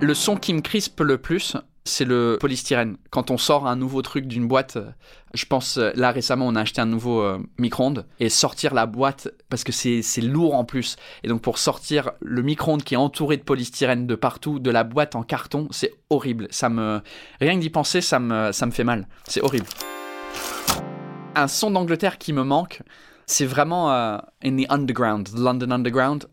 Le 0.00 0.14
son 0.14 0.36
qui 0.36 0.54
me 0.54 0.62
crispe 0.62 1.00
le 1.00 1.18
plus, 1.18 1.58
c'est 1.84 2.04
le 2.04 2.36
polystyrène. 2.40 2.96
Quand 3.10 3.30
on 3.30 3.38
sort 3.38 3.66
un 3.66 3.76
nouveau 3.76 4.02
truc 4.02 4.26
d'une 4.26 4.46
boîte, 4.46 4.76
euh, 4.76 4.90
je 5.34 5.46
pense 5.46 5.78
euh, 5.78 5.90
là 5.94 6.10
récemment 6.10 6.46
on 6.46 6.54
a 6.54 6.60
acheté 6.60 6.80
un 6.80 6.86
nouveau 6.86 7.22
euh, 7.22 7.38
micro-ondes 7.58 8.06
et 8.20 8.28
sortir 8.28 8.74
la 8.74 8.86
boîte 8.86 9.28
parce 9.48 9.64
que 9.64 9.72
c'est 9.72 10.02
lourd 10.20 10.54
en 10.54 10.64
plus. 10.64 10.96
Et 11.24 11.28
donc 11.28 11.42
pour 11.42 11.58
sortir 11.58 12.12
le 12.20 12.42
micro-ondes 12.42 12.84
qui 12.84 12.94
est 12.94 12.98
entouré 12.98 13.36
de 13.36 13.42
polystyrène 13.42 14.06
de 14.06 14.14
partout, 14.14 14.58
de 14.58 14.70
la 14.70 14.84
boîte 14.84 15.16
en 15.16 15.22
carton, 15.22 15.68
c'est 15.70 15.94
horrible. 16.10 16.46
Ça 16.50 16.68
me 16.68 17.00
rien 17.40 17.54
que 17.56 17.60
d'y 17.60 17.70
penser, 17.70 18.00
ça 18.00 18.18
me 18.18 18.52
ça 18.52 18.66
me 18.66 18.70
fait 18.70 18.84
mal. 18.84 19.08
C'est 19.24 19.42
horrible. 19.42 19.66
Un 21.34 21.48
son 21.48 21.70
d'Angleterre 21.70 22.18
qui 22.18 22.32
me 22.32 22.42
manque, 22.42 22.82
c'est 23.26 23.46
vraiment 23.46 23.90
in 23.90 24.56
the 24.56 24.66
underground, 24.68 25.28
London 25.36 25.70
Underground. 25.70 26.28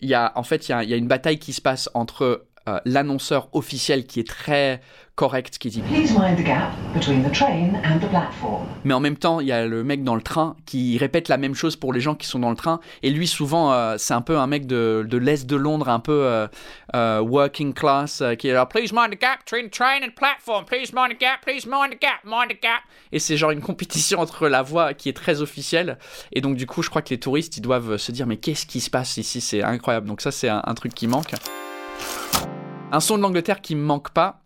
Il 0.00 0.08
y 0.08 0.14
a 0.14 0.32
en 0.36 0.42
fait 0.42 0.68
il 0.68 0.88
y 0.88 0.94
a 0.94 0.96
une 0.96 1.08
bataille 1.08 1.38
qui 1.38 1.52
se 1.52 1.60
passe 1.60 1.88
entre 1.94 2.47
euh, 2.68 2.80
l'annonceur 2.84 3.48
officiel 3.52 4.06
qui 4.06 4.20
est 4.20 4.26
très 4.28 4.80
correct, 5.14 5.58
qui 5.58 5.68
dit 5.68 5.82
Please 5.82 6.12
mind 6.16 6.38
the 6.38 6.44
gap 6.44 6.72
between 6.94 7.24
the 7.24 7.32
train 7.32 7.74
and 7.84 7.98
the 7.98 8.08
platform. 8.08 8.66
mais 8.84 8.94
en 8.94 9.00
même 9.00 9.16
temps, 9.16 9.40
il 9.40 9.48
y 9.48 9.52
a 9.52 9.66
le 9.66 9.82
mec 9.82 10.04
dans 10.04 10.14
le 10.14 10.22
train 10.22 10.54
qui 10.64 10.96
répète 10.96 11.28
la 11.28 11.38
même 11.38 11.54
chose 11.54 11.74
pour 11.74 11.92
les 11.92 12.00
gens 12.00 12.14
qui 12.14 12.28
sont 12.28 12.38
dans 12.38 12.50
le 12.50 12.56
train. 12.56 12.78
Et 13.02 13.10
lui, 13.10 13.26
souvent, 13.26 13.72
euh, 13.72 13.96
c'est 13.98 14.14
un 14.14 14.20
peu 14.20 14.38
un 14.38 14.46
mec 14.46 14.66
de, 14.66 15.04
de 15.08 15.18
l'Est 15.18 15.46
de 15.46 15.56
Londres, 15.56 15.88
un 15.88 15.98
peu 15.98 16.46
euh, 16.94 17.20
working 17.20 17.74
class, 17.74 18.22
qui 18.38 18.48
est 18.48 18.52
là, 18.52 18.64
please 18.64 18.92
mind 18.92 19.10
the 19.10 19.20
gap 19.20 19.40
between 19.44 19.70
train 19.70 20.02
and 20.04 20.14
platform, 20.14 20.64
please 20.64 20.92
mind 20.94 21.16
the 21.16 21.20
gap, 21.20 21.40
please 21.42 21.66
mind 21.66 21.92
the 21.92 22.00
gap, 22.00 22.22
mind 22.24 22.50
the 22.50 22.62
gap. 22.62 22.82
Et 23.10 23.18
c'est 23.18 23.36
genre 23.36 23.50
une 23.50 23.60
compétition 23.60 24.20
entre 24.20 24.48
la 24.48 24.62
voix 24.62 24.94
qui 24.94 25.08
est 25.08 25.16
très 25.16 25.42
officielle. 25.42 25.98
Et 26.32 26.40
donc, 26.40 26.56
du 26.56 26.66
coup, 26.66 26.82
je 26.82 26.90
crois 26.90 27.02
que 27.02 27.10
les 27.10 27.18
touristes, 27.18 27.56
ils 27.56 27.62
doivent 27.62 27.96
se 27.96 28.12
dire, 28.12 28.26
mais 28.26 28.36
qu'est-ce 28.36 28.66
qui 28.66 28.80
se 28.80 28.90
passe 28.90 29.16
ici? 29.16 29.40
C'est 29.40 29.62
incroyable. 29.64 30.06
Donc, 30.06 30.20
ça, 30.20 30.30
c'est 30.30 30.48
un, 30.48 30.62
un 30.64 30.74
truc 30.74 30.94
qui 30.94 31.08
manque. 31.08 31.34
Un 32.90 33.00
son 33.00 33.18
de 33.18 33.22
l'Angleterre 33.22 33.60
qui 33.60 33.74
me 33.74 33.82
manque 33.82 34.10
pas, 34.10 34.40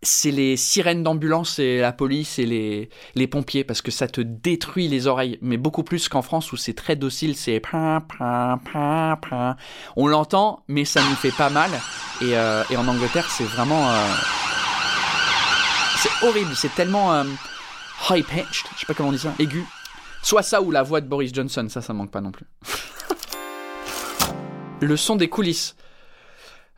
c'est 0.00 0.30
les 0.30 0.56
sirènes 0.56 1.02
d'ambulance 1.02 1.58
et 1.58 1.80
la 1.80 1.92
police 1.92 2.38
et 2.38 2.88
les, 3.14 3.26
pompiers 3.26 3.64
parce 3.64 3.82
que 3.82 3.90
ça 3.90 4.06
te 4.06 4.20
détruit 4.20 4.86
les 4.86 5.08
oreilles, 5.08 5.38
mais 5.42 5.56
beaucoup 5.56 5.82
plus 5.82 6.08
qu'en 6.08 6.22
France 6.22 6.52
où 6.52 6.56
c'est 6.56 6.74
très 6.74 6.94
docile, 6.94 7.34
c'est 7.34 7.60
on 9.96 10.06
l'entend, 10.06 10.62
mais 10.68 10.84
ça 10.84 11.02
nous 11.02 11.16
fait 11.16 11.32
pas 11.32 11.50
mal. 11.50 11.70
Et, 12.20 12.36
euh, 12.36 12.62
en 12.76 12.86
Angleterre, 12.86 13.28
c'est 13.28 13.44
vraiment 13.44 13.90
euh, 13.90 14.06
c'est 15.98 16.26
horrible, 16.26 16.54
c'est 16.54 16.74
tellement 16.74 17.12
euh, 17.12 17.24
high 18.08 18.24
pitched, 18.24 18.66
je 18.74 18.80
sais 18.80 18.86
pas 18.86 18.94
comment 18.94 19.08
on 19.08 19.12
dit 19.12 19.18
ça, 19.18 19.34
aigu. 19.40 19.64
Soit 20.22 20.42
ça 20.42 20.62
ou 20.62 20.70
la 20.70 20.84
voix 20.84 21.00
de 21.00 21.08
Boris 21.08 21.34
Johnson, 21.34 21.66
ça, 21.68 21.82
ça 21.82 21.92
manque 21.92 22.12
pas 22.12 22.20
non 22.20 22.30
plus. 22.30 22.46
Le 24.80 24.96
son 24.96 25.16
des 25.16 25.28
coulisses. 25.28 25.74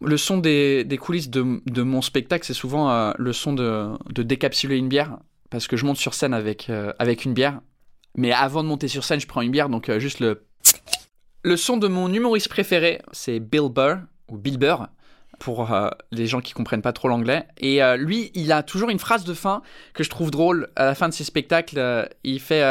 Le 0.03 0.17
son 0.17 0.39
des, 0.39 0.99
coulisses 1.01 1.31
de, 1.31 1.83
mon 1.83 2.03
spectacle, 2.03 2.45
c'est 2.45 2.55
souvent 2.55 2.91
euh, 2.91 3.13
le 3.19 3.33
son 3.33 3.53
de, 3.53 3.97
décapsuler 4.11 4.77
une 4.77 4.89
bière, 4.89 5.19
parce 5.51 5.67
que 5.67 5.77
je 5.77 5.85
monte 5.85 5.97
sur 5.97 6.15
scène 6.15 6.35
avec, 6.35 6.69
euh, 6.69 6.93
avec 6.99 7.25
une 7.25 7.33
bière. 7.33 7.61
Mais 8.17 8.33
avant 8.33 8.63
de 8.63 8.69
monter 8.69 8.89
sur 8.89 9.05
scène, 9.05 9.21
je 9.21 9.27
prends 9.27 9.43
une 9.43 9.51
bière, 9.51 9.69
donc 9.69 9.89
euh, 9.89 9.99
juste 9.99 10.21
le... 10.21 10.43
Le 11.43 11.57
son 11.57 11.77
de 11.77 11.87
mon 11.87 12.13
humoriste 12.13 12.49
préféré, 12.49 13.01
c'est 13.13 13.39
Bill 13.39 13.69
Burr, 13.71 13.99
ou 14.29 14.37
Bill 14.37 14.59
Burr, 14.59 14.89
pour 15.39 15.71
les 16.11 16.27
gens 16.27 16.41
qui 16.41 16.55
comprennent 16.55 16.83
pas 16.83 16.93
trop 16.93 17.07
l'anglais. 17.07 17.47
Et 17.59 17.79
lui, 17.99 18.33
il 18.35 18.51
a 18.51 18.65
toujours 18.65 18.91
une 18.91 18.99
phrase 18.99 19.25
de 19.25 19.33
fin 19.33 19.63
que 19.95 20.03
je 20.03 20.11
trouve 20.11 20.33
drôle 20.33 20.71
à 20.75 20.87
la 20.87 20.97
fin 20.97 21.09
de 21.09 21.15
ses 21.15 21.23
spectacles. 21.23 22.09
Il 22.25 22.41
fait 22.41 22.65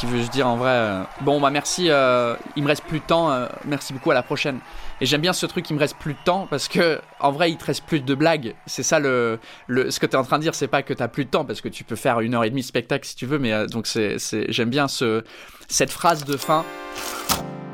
qui 0.00 0.06
veut 0.06 0.22
se 0.22 0.30
dire 0.30 0.48
en 0.48 0.56
vrai 0.56 0.70
euh, 0.70 1.02
bon 1.20 1.42
bah 1.42 1.50
merci 1.50 1.90
euh, 1.90 2.34
il 2.56 2.62
me 2.62 2.68
reste 2.68 2.84
plus 2.84 3.00
de 3.00 3.04
temps 3.04 3.30
euh, 3.30 3.46
merci 3.66 3.92
beaucoup 3.92 4.10
à 4.10 4.14
la 4.14 4.22
prochaine. 4.22 4.58
Et 5.02 5.06
j'aime 5.06 5.20
bien 5.20 5.34
ce 5.34 5.44
truc 5.44 5.68
il 5.68 5.74
me 5.74 5.78
reste 5.78 5.96
plus 5.98 6.14
de 6.14 6.18
temps 6.24 6.46
parce 6.48 6.68
que 6.68 7.00
en 7.20 7.30
vrai 7.30 7.50
il 7.50 7.58
te 7.58 7.66
reste 7.66 7.84
plus 7.84 8.00
de 8.00 8.14
blagues. 8.14 8.54
C'est 8.64 8.82
ça 8.82 8.98
le, 8.98 9.38
le 9.66 9.90
ce 9.90 10.00
que 10.00 10.06
tu 10.06 10.12
es 10.12 10.16
en 10.16 10.24
train 10.24 10.38
de 10.38 10.42
dire 10.42 10.54
c'est 10.54 10.68
pas 10.68 10.82
que 10.82 10.94
tu 10.94 11.02
as 11.02 11.08
plus 11.08 11.26
de 11.26 11.30
temps 11.30 11.44
parce 11.44 11.60
que 11.60 11.68
tu 11.68 11.84
peux 11.84 11.96
faire 11.96 12.20
une 12.20 12.34
heure 12.34 12.44
et 12.44 12.50
demie 12.50 12.62
de 12.62 12.66
spectacle 12.66 13.06
si 13.06 13.14
tu 13.14 13.26
veux 13.26 13.38
mais 13.38 13.66
donc 13.66 13.86
c'est 13.86 14.16
j'aime 14.48 14.70
bien 14.70 14.88
ce 14.88 15.22
cette 15.68 15.90
phrase 15.90 16.24
de 16.24 16.38
fin 16.38 16.64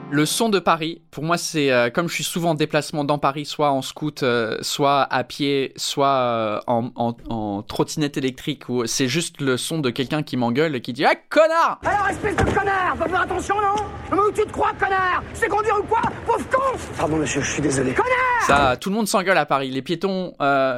le 0.08 0.24
son 0.24 0.48
de 0.48 0.58
Paris, 0.58 1.02
pour 1.10 1.24
moi, 1.24 1.36
c'est 1.36 1.72
euh, 1.72 1.90
comme 1.90 2.08
je 2.08 2.14
suis 2.14 2.24
souvent 2.24 2.50
en 2.50 2.54
déplacement 2.54 3.04
dans 3.04 3.18
Paris, 3.18 3.44
soit 3.44 3.70
en 3.70 3.82
scoot, 3.82 4.22
euh, 4.22 4.56
soit 4.62 5.02
à 5.02 5.24
pied, 5.24 5.72
soit 5.76 6.06
euh, 6.06 6.60
en, 6.68 6.90
en, 6.94 7.16
en, 7.28 7.62
trottinette 7.62 8.16
électrique, 8.16 8.68
ou 8.68 8.86
c'est 8.86 9.08
juste 9.08 9.40
le 9.40 9.56
son 9.56 9.78
de 9.78 9.90
quelqu'un 9.90 10.22
qui 10.22 10.36
m'engueule 10.36 10.76
et 10.76 10.80
qui 10.80 10.92
dit 10.92 11.04
Ah, 11.04 11.14
connard! 11.28 11.80
Alors, 11.84 12.08
espèce 12.08 12.36
de 12.36 12.44
connard 12.44 12.96
Va 12.96 13.08
faire 13.08 13.20
attention, 13.22 13.56
non? 13.56 13.84
Mais 14.12 14.18
où 14.18 14.30
tu 14.30 14.42
te 14.42 14.52
crois, 14.52 14.72
connard? 14.78 15.24
C'est 15.34 15.48
conduire 15.48 15.76
ou 15.80 15.84
quoi? 15.84 16.02
Pauvre 16.24 16.48
con! 16.50 16.78
Pardon, 16.96 17.16
monsieur, 17.16 17.40
je 17.40 17.50
suis 17.50 17.62
désolé. 17.62 17.92
Connard! 17.92 18.46
Ça, 18.46 18.76
tout 18.76 18.90
le 18.90 18.94
monde 18.94 19.08
s'engueule 19.08 19.38
à 19.38 19.46
Paris. 19.46 19.70
Les 19.70 19.82
piétons, 19.82 20.34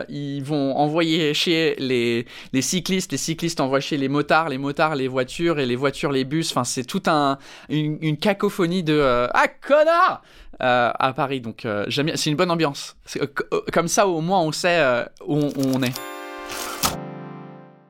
ils 0.08 0.42
vont 0.42 0.75
envoyer 0.76 1.35
chez 1.35 1.75
les, 1.78 2.26
les 2.54 2.62
cyclistes, 2.62 3.12
les 3.12 3.18
cyclistes 3.18 3.61
envoient 3.61 3.80
chez 3.80 3.99
les 3.99 4.08
motards, 4.08 4.49
les 4.49 4.56
motards, 4.56 4.94
les 4.94 5.08
voitures, 5.08 5.58
et 5.58 5.66
les 5.66 5.76
voitures, 5.76 6.12
les 6.12 6.25
bus. 6.25 6.50
Enfin, 6.50 6.64
c'est 6.64 6.85
tout 6.85 7.02
un, 7.06 7.38
une, 7.68 7.99
une 8.00 8.16
cacophonie 8.16 8.82
de 8.82 9.17
ah 9.32 9.48
connard 9.48 10.22
euh, 10.60 10.90
à 10.98 11.12
Paris. 11.12 11.40
Donc 11.40 11.64
euh, 11.64 11.84
j'aime 11.87 12.06
bien, 12.06 12.16
c'est 12.16 12.30
une 12.30 12.37
bonne 12.37 12.50
ambiance. 12.50 12.96
Euh, 13.16 13.26
comme 13.72 13.87
ça 13.87 14.08
au 14.08 14.20
moins 14.20 14.40
on 14.40 14.50
sait 14.50 15.04
où 15.25 15.37
on, 15.56 15.82
est. 15.82 15.94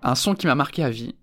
Un 0.02 0.14
son 0.14 0.35
qui 0.35 0.47
m'a 0.47 0.54
marqué 0.54 0.85
à 0.85 0.90
vie, 0.90 1.14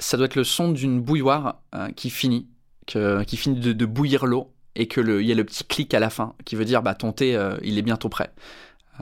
ça 0.00 0.16
doit 0.16 0.26
être 0.26 0.34
le 0.34 0.42
son 0.42 0.72
d'une 0.72 1.00
bouilloire 1.00 1.60
qui 1.94 2.10
finit, 2.10 2.48
qui 2.86 3.36
finit 3.36 3.60
de, 3.60 3.86
bouillir 3.86 4.26
l'eau 4.26 4.52
et 4.74 4.88
que 4.88 5.00
il 5.20 5.26
y 5.26 5.32
a 5.32 5.36
le 5.36 5.44
petit 5.44 5.64
clic 5.64 5.94
à 5.94 6.00
la 6.00 6.10
fin 6.10 6.34
qui 6.44 6.56
veut 6.56 6.64
dire 6.64 6.82
bah 6.82 6.94
ton 6.94 7.12
thé 7.12 7.40
il 7.62 7.78
est 7.78 7.82
bientôt 7.82 8.08
prêt. 8.08 8.32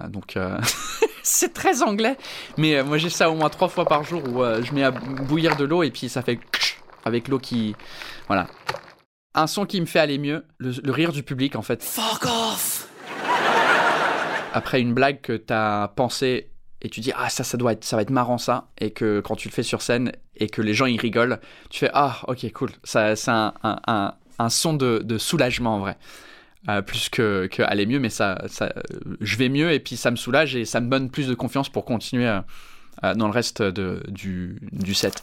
donc 0.08 0.38
c'est 1.22 1.54
très 1.54 1.82
anglais, 1.82 2.18
mais 2.58 2.82
moi 2.82 2.98
j'ai 2.98 3.10
ça 3.10 3.30
au 3.30 3.34
moins 3.34 3.48
trois 3.48 3.68
fois 3.68 3.86
par 3.86 4.04
jour 4.04 4.22
où 4.28 4.44
je 4.62 4.72
mets 4.74 4.84
à 4.84 4.90
bouillir 4.90 5.56
de 5.56 5.64
l'eau 5.64 5.82
et 5.82 5.90
puis 5.90 6.10
ça 6.10 6.20
fait 6.20 6.38
avec 7.06 7.28
l'eau 7.28 7.38
qui 7.38 7.74
voilà 8.28 8.48
un 9.34 9.46
son 9.46 9.66
qui 9.66 9.80
me 9.80 9.86
fait 9.86 9.98
aller 9.98 10.18
mieux, 10.18 10.44
le, 10.58 10.72
le, 10.82 10.92
rire 10.92 11.12
du 11.12 11.22
public 11.22 11.56
en 11.56 11.62
fait. 11.62 11.82
Fuck 11.82 12.24
off 12.24 12.88
Après 14.52 14.80
une 14.80 14.94
blague 14.94 15.20
que 15.20 15.36
t'as 15.36 15.88
pensé 15.88 16.50
et 16.82 16.88
tu 16.88 17.00
dis 17.00 17.12
ah 17.16 17.28
ça 17.30 17.44
ça 17.44 17.56
doit 17.56 17.72
être 17.72 17.84
ça 17.84 17.96
va 17.96 18.02
être 18.02 18.10
marrant 18.10 18.38
ça 18.38 18.68
et 18.78 18.90
que 18.90 19.20
quand 19.20 19.36
tu 19.36 19.48
le 19.48 19.54
fais 19.54 19.62
sur 19.62 19.82
scène 19.82 20.12
et 20.36 20.48
que 20.48 20.62
les 20.62 20.74
gens 20.74 20.86
y 20.86 20.98
rigolent, 20.98 21.40
tu 21.70 21.80
fais 21.80 21.90
ah 21.94 22.20
ok 22.28 22.52
cool 22.52 22.70
ça 22.84 23.16
c'est 23.16 23.30
un, 23.30 23.54
un, 23.62 23.80
un, 23.86 24.14
un, 24.38 24.48
son 24.48 24.74
de, 24.74 25.00
de, 25.04 25.18
soulagement 25.18 25.76
en 25.76 25.80
vrai. 25.80 25.96
Euh, 26.70 26.80
plus 26.80 27.10
que, 27.10 27.46
que, 27.52 27.62
aller 27.62 27.84
mieux 27.84 27.98
mais 27.98 28.08
ça, 28.08 28.42
ça 28.46 28.72
je 29.20 29.36
vais 29.36 29.50
mieux 29.50 29.72
et 29.72 29.80
puis 29.80 29.96
ça 29.96 30.10
me 30.10 30.16
soulage 30.16 30.56
et 30.56 30.64
ça 30.64 30.80
me 30.80 30.88
donne 30.88 31.10
plus 31.10 31.26
de 31.26 31.34
confiance 31.34 31.68
pour 31.68 31.84
continuer 31.84 32.26
euh, 33.02 33.14
dans 33.14 33.26
le 33.26 33.32
reste 33.32 33.60
de, 33.62 34.02
du, 34.08 34.60
du 34.72 34.94
set. 34.94 35.20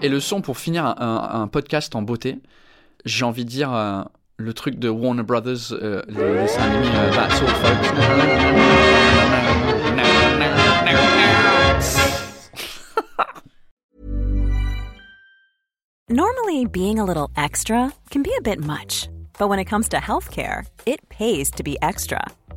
Et 0.00 0.08
le 0.08 0.20
son 0.20 0.40
pour 0.42 0.58
finir 0.58 0.84
un, 0.86 1.48
podcast 1.48 1.94
en 1.96 2.02
beauté, 2.02 2.38
j'ai 3.04 3.24
envie 3.24 3.44
de 3.44 3.50
dire 3.50 3.74
euh, 3.74 4.02
le 4.36 4.54
truc 4.54 4.78
de 4.78 4.88
Warner 4.88 5.24
Brothers, 5.24 5.72
euh, 5.72 6.02
That's 6.06 7.42
All 7.42 7.48
Folks. 7.48 7.92
Normally, 16.08 16.64
being 16.64 16.98
a 16.98 17.04
little 17.04 17.28
extra 17.36 17.92
can 18.10 18.22
be 18.22 18.32
a 18.38 18.40
bit 18.40 18.60
much, 18.60 19.08
but 19.38 19.48
when 19.48 19.58
it 19.58 19.66
comes 19.66 19.88
to 19.90 19.98
healthcare, 19.98 20.64
it 20.86 21.06
pays 21.10 21.50
to 21.50 21.62
be 21.62 21.76
extra. 21.82 22.20